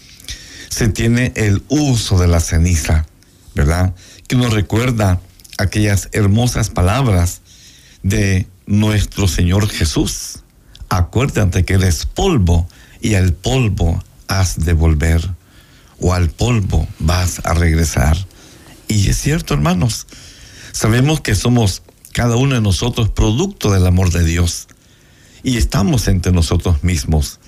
[0.71, 3.07] se tiene el uso de la ceniza,
[3.55, 3.95] ¿verdad?
[4.27, 5.21] Que nos recuerda
[5.63, 7.41] aquellas hermosas palabras
[8.03, 10.41] de nuestro Señor Jesús.
[10.89, 12.69] Acuérdate que eres polvo
[13.01, 15.23] y al polvo has de volver
[15.99, 18.17] o al polvo vas a regresar.
[18.89, 20.07] Y es cierto, hermanos,
[20.73, 21.83] sabemos que somos
[22.13, 24.69] cada uno de nosotros producto del amor de Dios
[25.43, 27.41] y estamos entre nosotros mismos.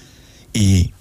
[0.53, 0.93] Y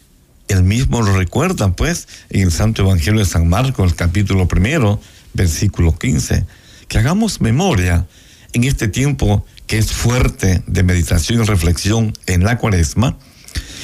[0.47, 4.99] el mismo lo recuerda, pues, en el Santo Evangelio de San Marcos, el capítulo primero,
[5.34, 6.45] versículo 15,
[6.88, 8.08] que hagamos memoria
[8.54, 13.18] en este tiempo que es fuerte de meditación y reflexión en la cuaresma,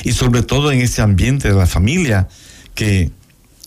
[0.04, 2.28] y sobre todo en ese ambiente de la familia,
[2.76, 3.12] que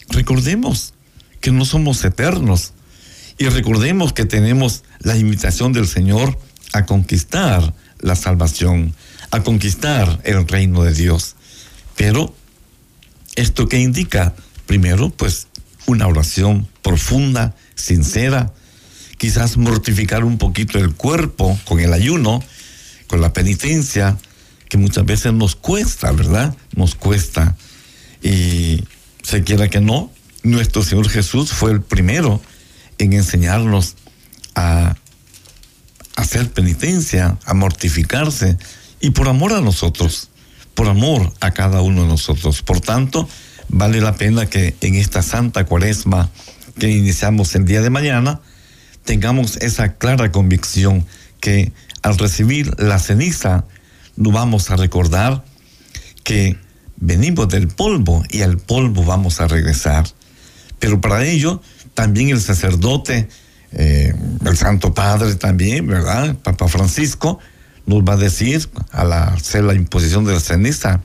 [0.08, 0.94] recordemos
[1.40, 2.72] que no somos eternos
[3.38, 6.38] y recordemos que tenemos la invitación del Señor
[6.72, 8.94] a conquistar la salvación,
[9.30, 11.34] a conquistar el reino de Dios.
[11.96, 12.34] Pero,
[13.34, 14.34] ¿esto qué indica?
[14.66, 15.48] Primero, pues
[15.86, 18.52] una oración profunda, sincera,
[19.22, 22.42] quizás mortificar un poquito el cuerpo con el ayuno,
[23.06, 24.18] con la penitencia,
[24.68, 26.56] que muchas veces nos cuesta, ¿verdad?
[26.74, 27.56] Nos cuesta.
[28.20, 28.82] Y
[29.22, 30.10] se quiera que no,
[30.42, 32.42] nuestro Señor Jesús fue el primero
[32.98, 33.94] en enseñarnos
[34.56, 34.96] a
[36.16, 38.58] hacer penitencia, a mortificarse,
[38.98, 40.30] y por amor a nosotros,
[40.74, 42.60] por amor a cada uno de nosotros.
[42.62, 43.28] Por tanto,
[43.68, 46.28] vale la pena que en esta santa cuaresma
[46.76, 48.40] que iniciamos el día de mañana,
[49.04, 51.06] tengamos esa clara convicción
[51.40, 51.72] que
[52.02, 53.64] al recibir la ceniza
[54.16, 55.44] nos vamos a recordar
[56.24, 56.56] que
[56.96, 60.06] venimos del polvo y al polvo vamos a regresar.
[60.78, 61.60] Pero para ello,
[61.94, 63.28] también el sacerdote,
[63.72, 66.36] eh, el Santo Padre también, ¿verdad?
[66.36, 67.38] Papa Francisco,
[67.86, 71.00] nos va a decir al hacer la imposición de la ceniza,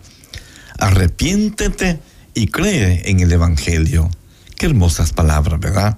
[0.78, 2.00] arrepiéntete
[2.34, 4.10] y cree en el Evangelio.
[4.56, 5.98] Qué hermosas palabras, ¿verdad?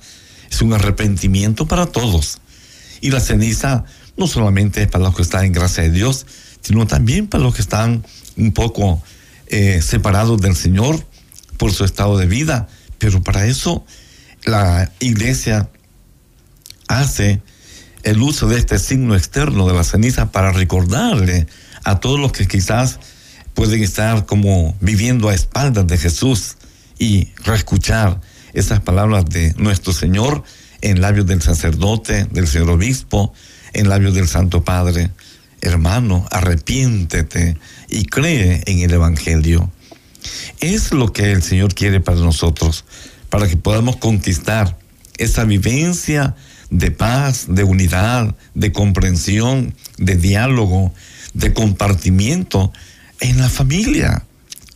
[0.50, 2.40] Es un arrepentimiento para todos.
[3.02, 3.86] Y la ceniza
[4.18, 6.26] no solamente es para los que están en gracia de Dios,
[6.62, 9.02] sino también para los que están un poco
[9.48, 11.06] eh, separados del Señor
[11.58, 12.68] por su estado de vida.
[12.98, 13.86] Pero para eso
[14.44, 15.70] la iglesia
[16.88, 17.42] hace
[18.04, 21.48] el uso de este signo externo de la ceniza para recordarle
[21.84, 23.00] a todos los que quizás
[23.54, 26.56] pueden estar como viviendo a espaldas de Jesús
[26.98, 28.22] y reescuchar
[28.54, 30.44] esas palabras de nuestro Señor
[30.82, 33.34] en labios del sacerdote, del señor obispo,
[33.74, 35.12] en labios del Santo Padre
[35.62, 37.58] hermano, arrepiéntete
[37.90, 39.72] y cree en el Evangelio.
[40.60, 42.86] Es lo que el Señor quiere para nosotros,
[43.30, 44.78] para que podamos conquistar
[45.18, 46.36] esa vivencia
[46.70, 50.94] de paz, de unidad, de comprensión, de diálogo,
[51.34, 52.72] de compartimiento
[53.20, 54.26] en la familia.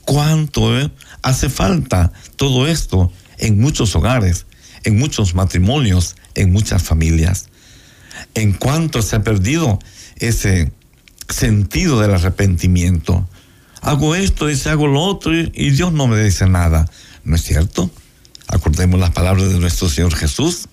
[0.02, 3.12] ¿Cuánto eh, hace falta todo esto
[3.46, 4.46] en muchos hogares,
[4.84, 7.50] en muchos matrimonios, en muchas familias?
[8.34, 9.80] ¿En cuánto se ha perdido
[10.18, 10.72] ese
[11.30, 13.28] sentido del arrepentimiento.
[13.82, 16.90] Hago esto, dice, hago lo otro y, y Dios no me dice nada.
[17.24, 17.92] ¿No es cierto?
[18.48, 20.68] Acordemos las palabras de nuestro Señor Jesús.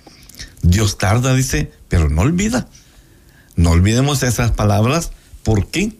[0.62, 2.68] Dios tarda, dice, pero no olvida.
[3.56, 5.10] No olvidemos esas palabras.
[5.42, 5.92] ¿Por qué?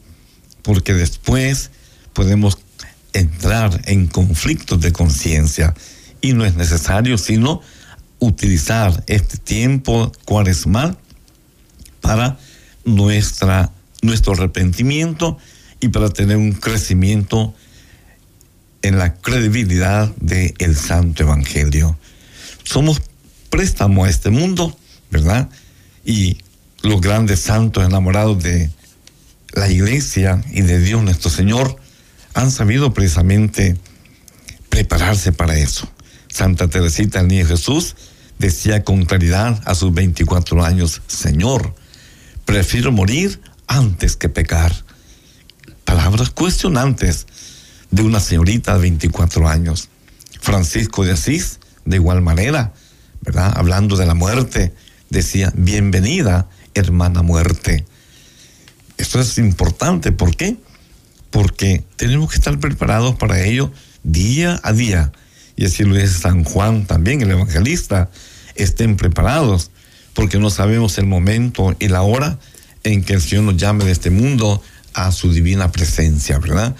[0.61, 1.71] Porque después
[2.13, 2.57] podemos
[3.13, 5.73] entrar en conflictos de conciencia
[6.21, 7.61] y no es necesario sino
[8.19, 10.97] utilizar este tiempo cuaresmal
[12.01, 12.37] para
[12.85, 15.37] nuestra, nuestro arrepentimiento
[15.79, 17.53] y para tener un crecimiento
[18.83, 21.97] en la credibilidad del el Santo Evangelio.
[22.63, 23.01] Somos
[23.49, 24.77] préstamo a este mundo,
[25.09, 25.49] ¿verdad?
[26.05, 26.37] Y
[26.83, 28.69] los grandes santos enamorados de
[29.53, 31.75] la iglesia y de Dios nuestro Señor
[32.33, 33.77] han sabido precisamente
[34.69, 35.91] prepararse para eso.
[36.31, 37.95] Santa Teresita, el niño Jesús,
[38.39, 41.75] decía con claridad a sus 24 años, Señor,
[42.45, 44.73] prefiero morir antes que pecar.
[45.85, 47.27] Palabras cuestionantes
[47.91, 49.89] de una señorita de 24 años.
[50.39, 52.73] Francisco de Asís, de igual manera,
[53.21, 53.53] ¿verdad?
[53.55, 54.73] Hablando de la muerte,
[55.09, 57.85] decía, bienvenida, hermana muerte.
[58.97, 60.57] Esto es importante, ¿por qué?
[61.29, 63.71] Porque tenemos que estar preparados para ello
[64.03, 65.11] día a día.
[65.61, 68.09] Y así lo dice San Juan también, el evangelista,
[68.55, 69.69] estén preparados,
[70.15, 72.39] porque no sabemos el momento y la hora
[72.83, 74.59] en que el Señor nos llame de este mundo
[74.95, 76.75] a su divina presencia, ¿verdad?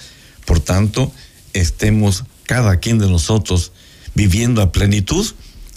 [0.45, 1.13] Por tanto,
[1.53, 3.71] estemos cada quien de nosotros
[4.15, 5.27] viviendo a plenitud,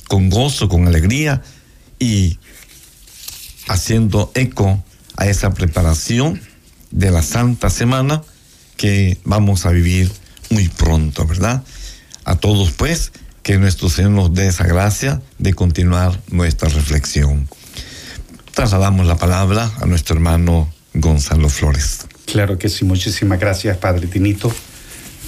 [0.08, 1.42] con gozo, con alegría
[1.98, 2.38] y
[3.68, 4.82] haciendo eco
[5.18, 6.40] a esa preparación
[6.90, 8.22] de la Santa Semana
[8.78, 10.10] que vamos a vivir
[10.48, 11.64] muy pronto, ¿verdad?
[12.24, 13.12] A todos pues,
[13.42, 17.48] que nuestro Señor nos dé esa gracia de continuar nuestra reflexión.
[18.52, 22.06] Trasladamos la palabra a nuestro hermano Gonzalo Flores.
[22.26, 24.52] Claro que sí, muchísimas gracias, Padre Tinito.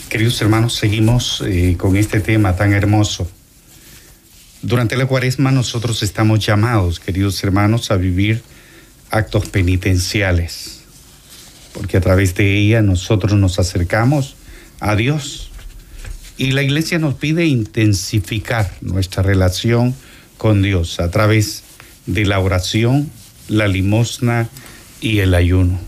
[0.08, 3.28] Queridos hermanos, seguimos eh, con este tema tan hermoso.
[4.62, 8.42] Durante la cuaresma nosotros estamos llamados, queridos hermanos, a vivir
[9.10, 10.80] actos penitenciales,
[11.72, 14.36] porque a través de ella nosotros nos acercamos
[14.80, 15.45] a Dios.
[16.38, 19.94] Y la iglesia nos pide intensificar nuestra relación
[20.36, 21.62] con Dios a través
[22.06, 23.10] de la oración,
[23.48, 24.48] la limosna
[25.00, 25.78] y el ayuno.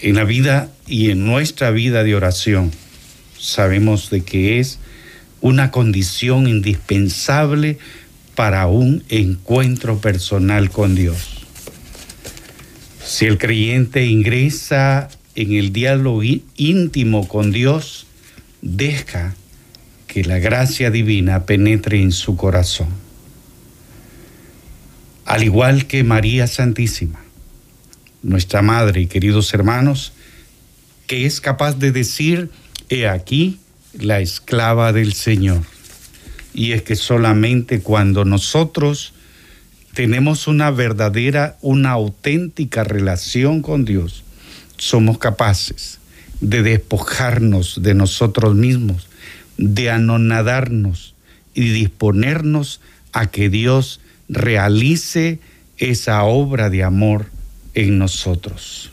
[0.00, 2.70] En la vida y en nuestra vida de oración
[3.38, 4.78] sabemos de que es
[5.42, 7.78] una condición indispensable
[8.34, 11.44] para un encuentro personal con Dios.
[13.04, 16.22] Si el creyente ingresa en el diálogo
[16.56, 18.06] íntimo con Dios,
[18.62, 19.34] deja
[20.06, 22.88] que la gracia divina penetre en su corazón.
[25.24, 27.20] Al igual que María Santísima,
[28.22, 30.12] nuestra Madre y queridos hermanos,
[31.06, 32.50] que es capaz de decir,
[32.88, 33.60] he aquí
[33.92, 35.62] la esclava del Señor.
[36.52, 39.12] Y es que solamente cuando nosotros
[39.94, 44.24] tenemos una verdadera, una auténtica relación con Dios,
[44.76, 45.99] somos capaces
[46.40, 49.08] de despojarnos de nosotros mismos,
[49.56, 51.14] de anonadarnos
[51.54, 52.80] y disponernos
[53.12, 55.40] a que Dios realice
[55.76, 57.26] esa obra de amor
[57.74, 58.90] en nosotros.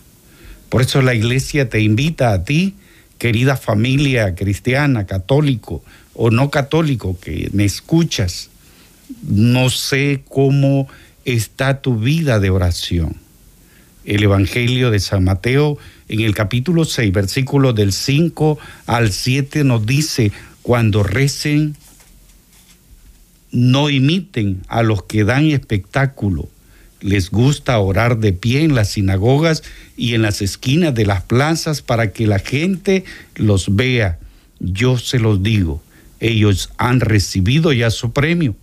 [0.70, 2.76] Por eso la iglesia te invita a ti,
[3.18, 5.84] querida familia cristiana, católico
[6.14, 8.50] o no católico, que me escuchas.
[9.24, 10.88] No sé cómo
[11.24, 13.16] está tu vida de oración.
[14.06, 15.78] El Evangelio de San Mateo
[16.08, 20.32] en el capítulo 6, versículos del 5 al 7 nos dice,
[20.62, 21.76] cuando recen,
[23.52, 26.50] no imiten a los que dan espectáculo
[27.02, 29.64] les gusta orar de pie en las sinagogas
[29.96, 33.04] y en las esquinas de las plazas para que la gente
[33.36, 34.20] los vea.
[34.60, 35.82] Yo se los digo,
[36.20, 38.56] ellos han recibido ya su premio.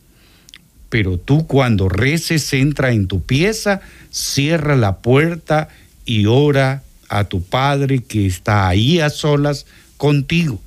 [0.89, 3.81] Pero tú cuando reces, entra en tu pieza,
[4.11, 5.69] cierra la puerta
[6.05, 10.61] y ora a tu Padre que está ahí a solas contigo.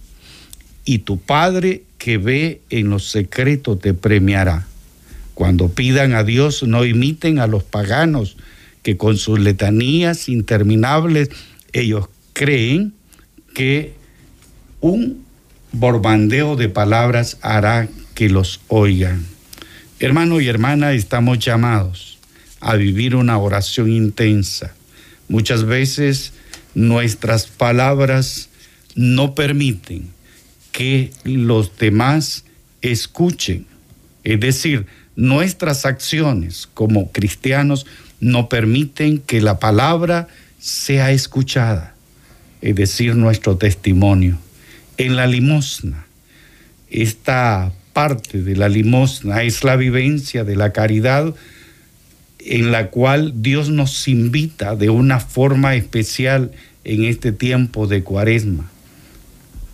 [0.85, 4.65] Y tu Padre que ve en lo secreto te premiará.
[5.33, 8.37] Cuando pidan a Dios, no imiten a los paganos,
[8.83, 11.29] que con sus letanías interminables
[11.73, 12.93] ellos creen
[13.53, 13.93] que
[14.79, 15.25] un
[15.71, 19.25] borbandeo de palabras hará que los oigan.
[19.99, 22.17] Hermano y hermana, estamos llamados
[22.59, 24.73] a vivir una oración intensa.
[25.27, 26.33] Muchas veces
[26.73, 28.49] nuestras palabras
[28.95, 30.09] no permiten
[30.71, 32.45] que los demás
[32.81, 33.65] escuchen.
[34.23, 37.85] Es decir, nuestras acciones como cristianos
[38.19, 40.27] no permiten que la palabra
[40.59, 41.95] sea escuchada,
[42.61, 44.37] es decir, nuestro testimonio.
[44.97, 46.05] En la limosna,
[46.89, 51.33] esta parte de la limosna es la vivencia de la caridad
[52.39, 56.51] en la cual Dios nos invita de una forma especial
[56.83, 58.69] en este tiempo de cuaresma.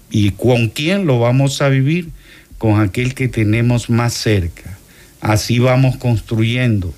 [0.10, 2.10] ¿Y con quién lo vamos a vivir?
[2.58, 4.78] Con aquel que tenemos más cerca
[5.24, 6.94] Así vamos construyendo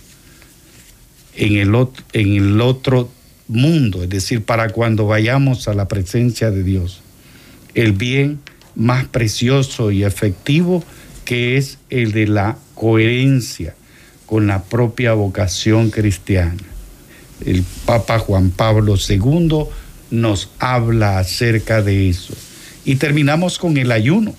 [1.36, 3.12] en el, otro, en el otro
[3.48, 7.02] mundo, es decir, para cuando vayamos a la presencia de Dios,
[7.76, 8.40] el bien
[8.74, 10.84] más precioso y efectivo
[11.24, 13.76] que es el de la coherencia
[14.26, 16.64] con la propia vocación cristiana.
[17.46, 19.66] El Papa Juan Pablo II
[20.12, 22.34] nos habla acerca de eso.
[22.86, 24.34] Y terminamos con el ayuno.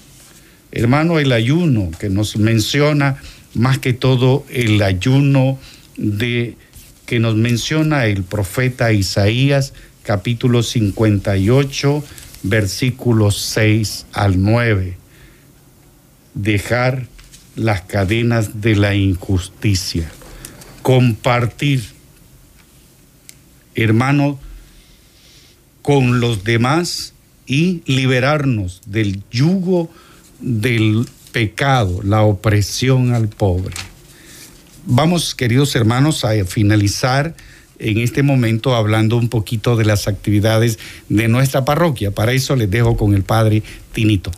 [0.72, 3.20] Hermano, el ayuno que nos menciona
[3.54, 5.58] más que todo el ayuno
[5.96, 6.56] de
[7.06, 9.72] que nos menciona el profeta Isaías,
[10.02, 12.04] capítulo 58,
[12.42, 14.96] versículos 6 al 9.
[16.34, 17.06] Dejar
[17.56, 20.10] las cadenas de la injusticia.
[20.82, 21.82] Compartir,
[23.74, 24.38] hermano,
[25.82, 27.14] con los demás
[27.46, 29.90] y liberarnos del yugo
[30.40, 33.74] del pecado, la opresión al pobre.
[34.84, 37.34] Vamos, queridos hermanos, a finalizar
[37.78, 40.78] en este momento hablando un poquito de las actividades
[41.08, 42.10] de nuestra parroquia.
[42.10, 44.30] Para eso les dejo con el Padre Tinito.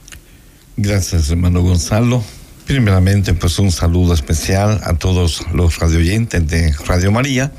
[0.76, 2.22] Gracias, hermano Gonzalo.
[2.68, 7.50] Primeramente, pues un saludo especial a todos los radioyentes de Radio María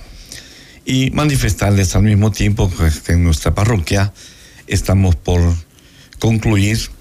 [0.86, 2.72] y manifestarles al mismo tiempo
[3.06, 4.14] que en nuestra parroquia
[4.68, 5.42] estamos por
[6.20, 6.92] concluir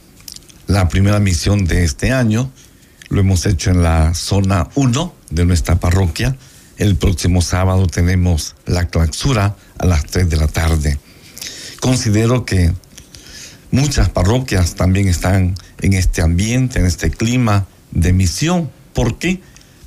[0.69, 2.51] la primera misión de este año.
[3.11, 6.35] Lo hemos hecho en la zona 1 de nuestra parroquia.
[6.79, 10.99] El próximo sábado tenemos la clausura a las 3 de la tarde.
[11.81, 12.73] Considero que
[13.71, 18.71] muchas parroquias también están en este ambiente, en este clima de misión.
[18.93, 19.41] ¿Por qué?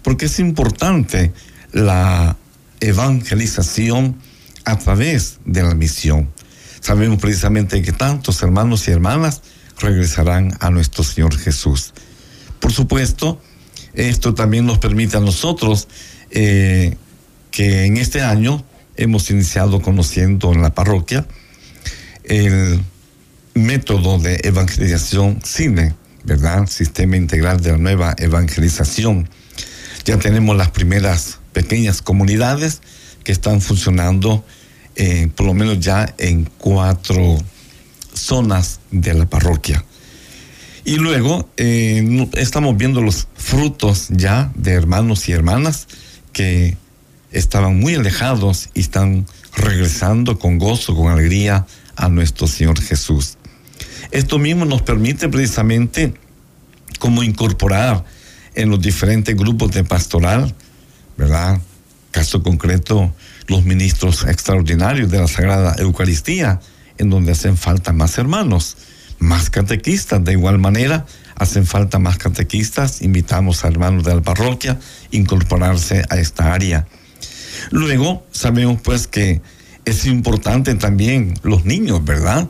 [0.03, 1.31] Porque es importante
[1.71, 2.37] la
[2.79, 4.17] evangelización
[4.65, 6.29] a través de la misión.
[6.79, 9.41] Sabemos precisamente que tantos hermanos y hermanas
[9.79, 11.93] regresarán a nuestro Señor Jesús.
[12.59, 13.39] Por supuesto,
[13.93, 15.87] esto también nos permite a nosotros
[16.29, 16.95] eh,
[17.51, 18.63] que en este año
[18.95, 21.25] hemos iniciado conociendo en la parroquia
[22.23, 22.81] el
[23.53, 25.93] método de evangelización CINE,
[26.23, 26.67] ¿verdad?
[26.67, 29.29] Sistema Integral de la Nueva Evangelización.
[30.05, 32.81] Ya tenemos las primeras pequeñas comunidades
[33.23, 34.43] que están funcionando
[34.95, 37.37] eh, por lo menos ya en cuatro
[38.13, 39.83] zonas de la parroquia.
[40.83, 45.87] Y luego eh, estamos viendo los frutos ya de hermanos y hermanas
[46.33, 46.75] que
[47.31, 53.37] estaban muy alejados y están regresando con gozo, con alegría a nuestro Señor Jesús.
[54.11, 56.13] Esto mismo nos permite precisamente
[56.99, 58.03] como incorporar
[58.53, 60.53] en los diferentes grupos de pastoral,
[61.17, 61.61] ¿verdad?
[62.11, 63.13] Caso concreto,
[63.47, 66.59] los ministros extraordinarios de la Sagrada Eucaristía,
[66.97, 68.77] en donde hacen falta más hermanos,
[69.19, 70.23] más catequistas.
[70.23, 71.05] De igual manera,
[71.35, 73.01] hacen falta más catequistas.
[73.01, 74.77] Invitamos a hermanos de la parroquia a
[75.15, 76.85] incorporarse a esta área.
[77.71, 79.41] Luego, sabemos pues que
[79.85, 82.49] es importante también los niños, ¿verdad?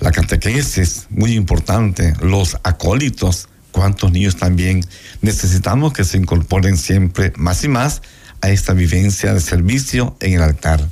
[0.00, 4.84] La catequesis, muy importante, los acólitos, cuántos niños también
[5.22, 8.02] necesitamos que se incorporen siempre más y más
[8.40, 10.88] a esta vivencia de servicio en el altar.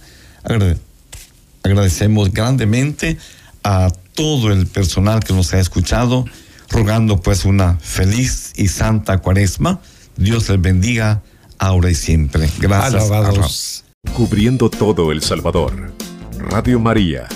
[1.62, 3.18] Agradecemos grandemente
[3.62, 6.24] a todo el personal que nos ha escuchado,
[6.70, 9.80] rogando pues una feliz y santa cuaresma.
[10.16, 11.22] Dios les bendiga
[11.58, 12.50] ahora y siempre.
[12.58, 13.84] Gracias.
[14.14, 15.92] Cubriendo todo El Salvador.
[16.38, 17.28] Radio María,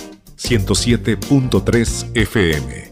[0.43, 2.90] 107.3 FM.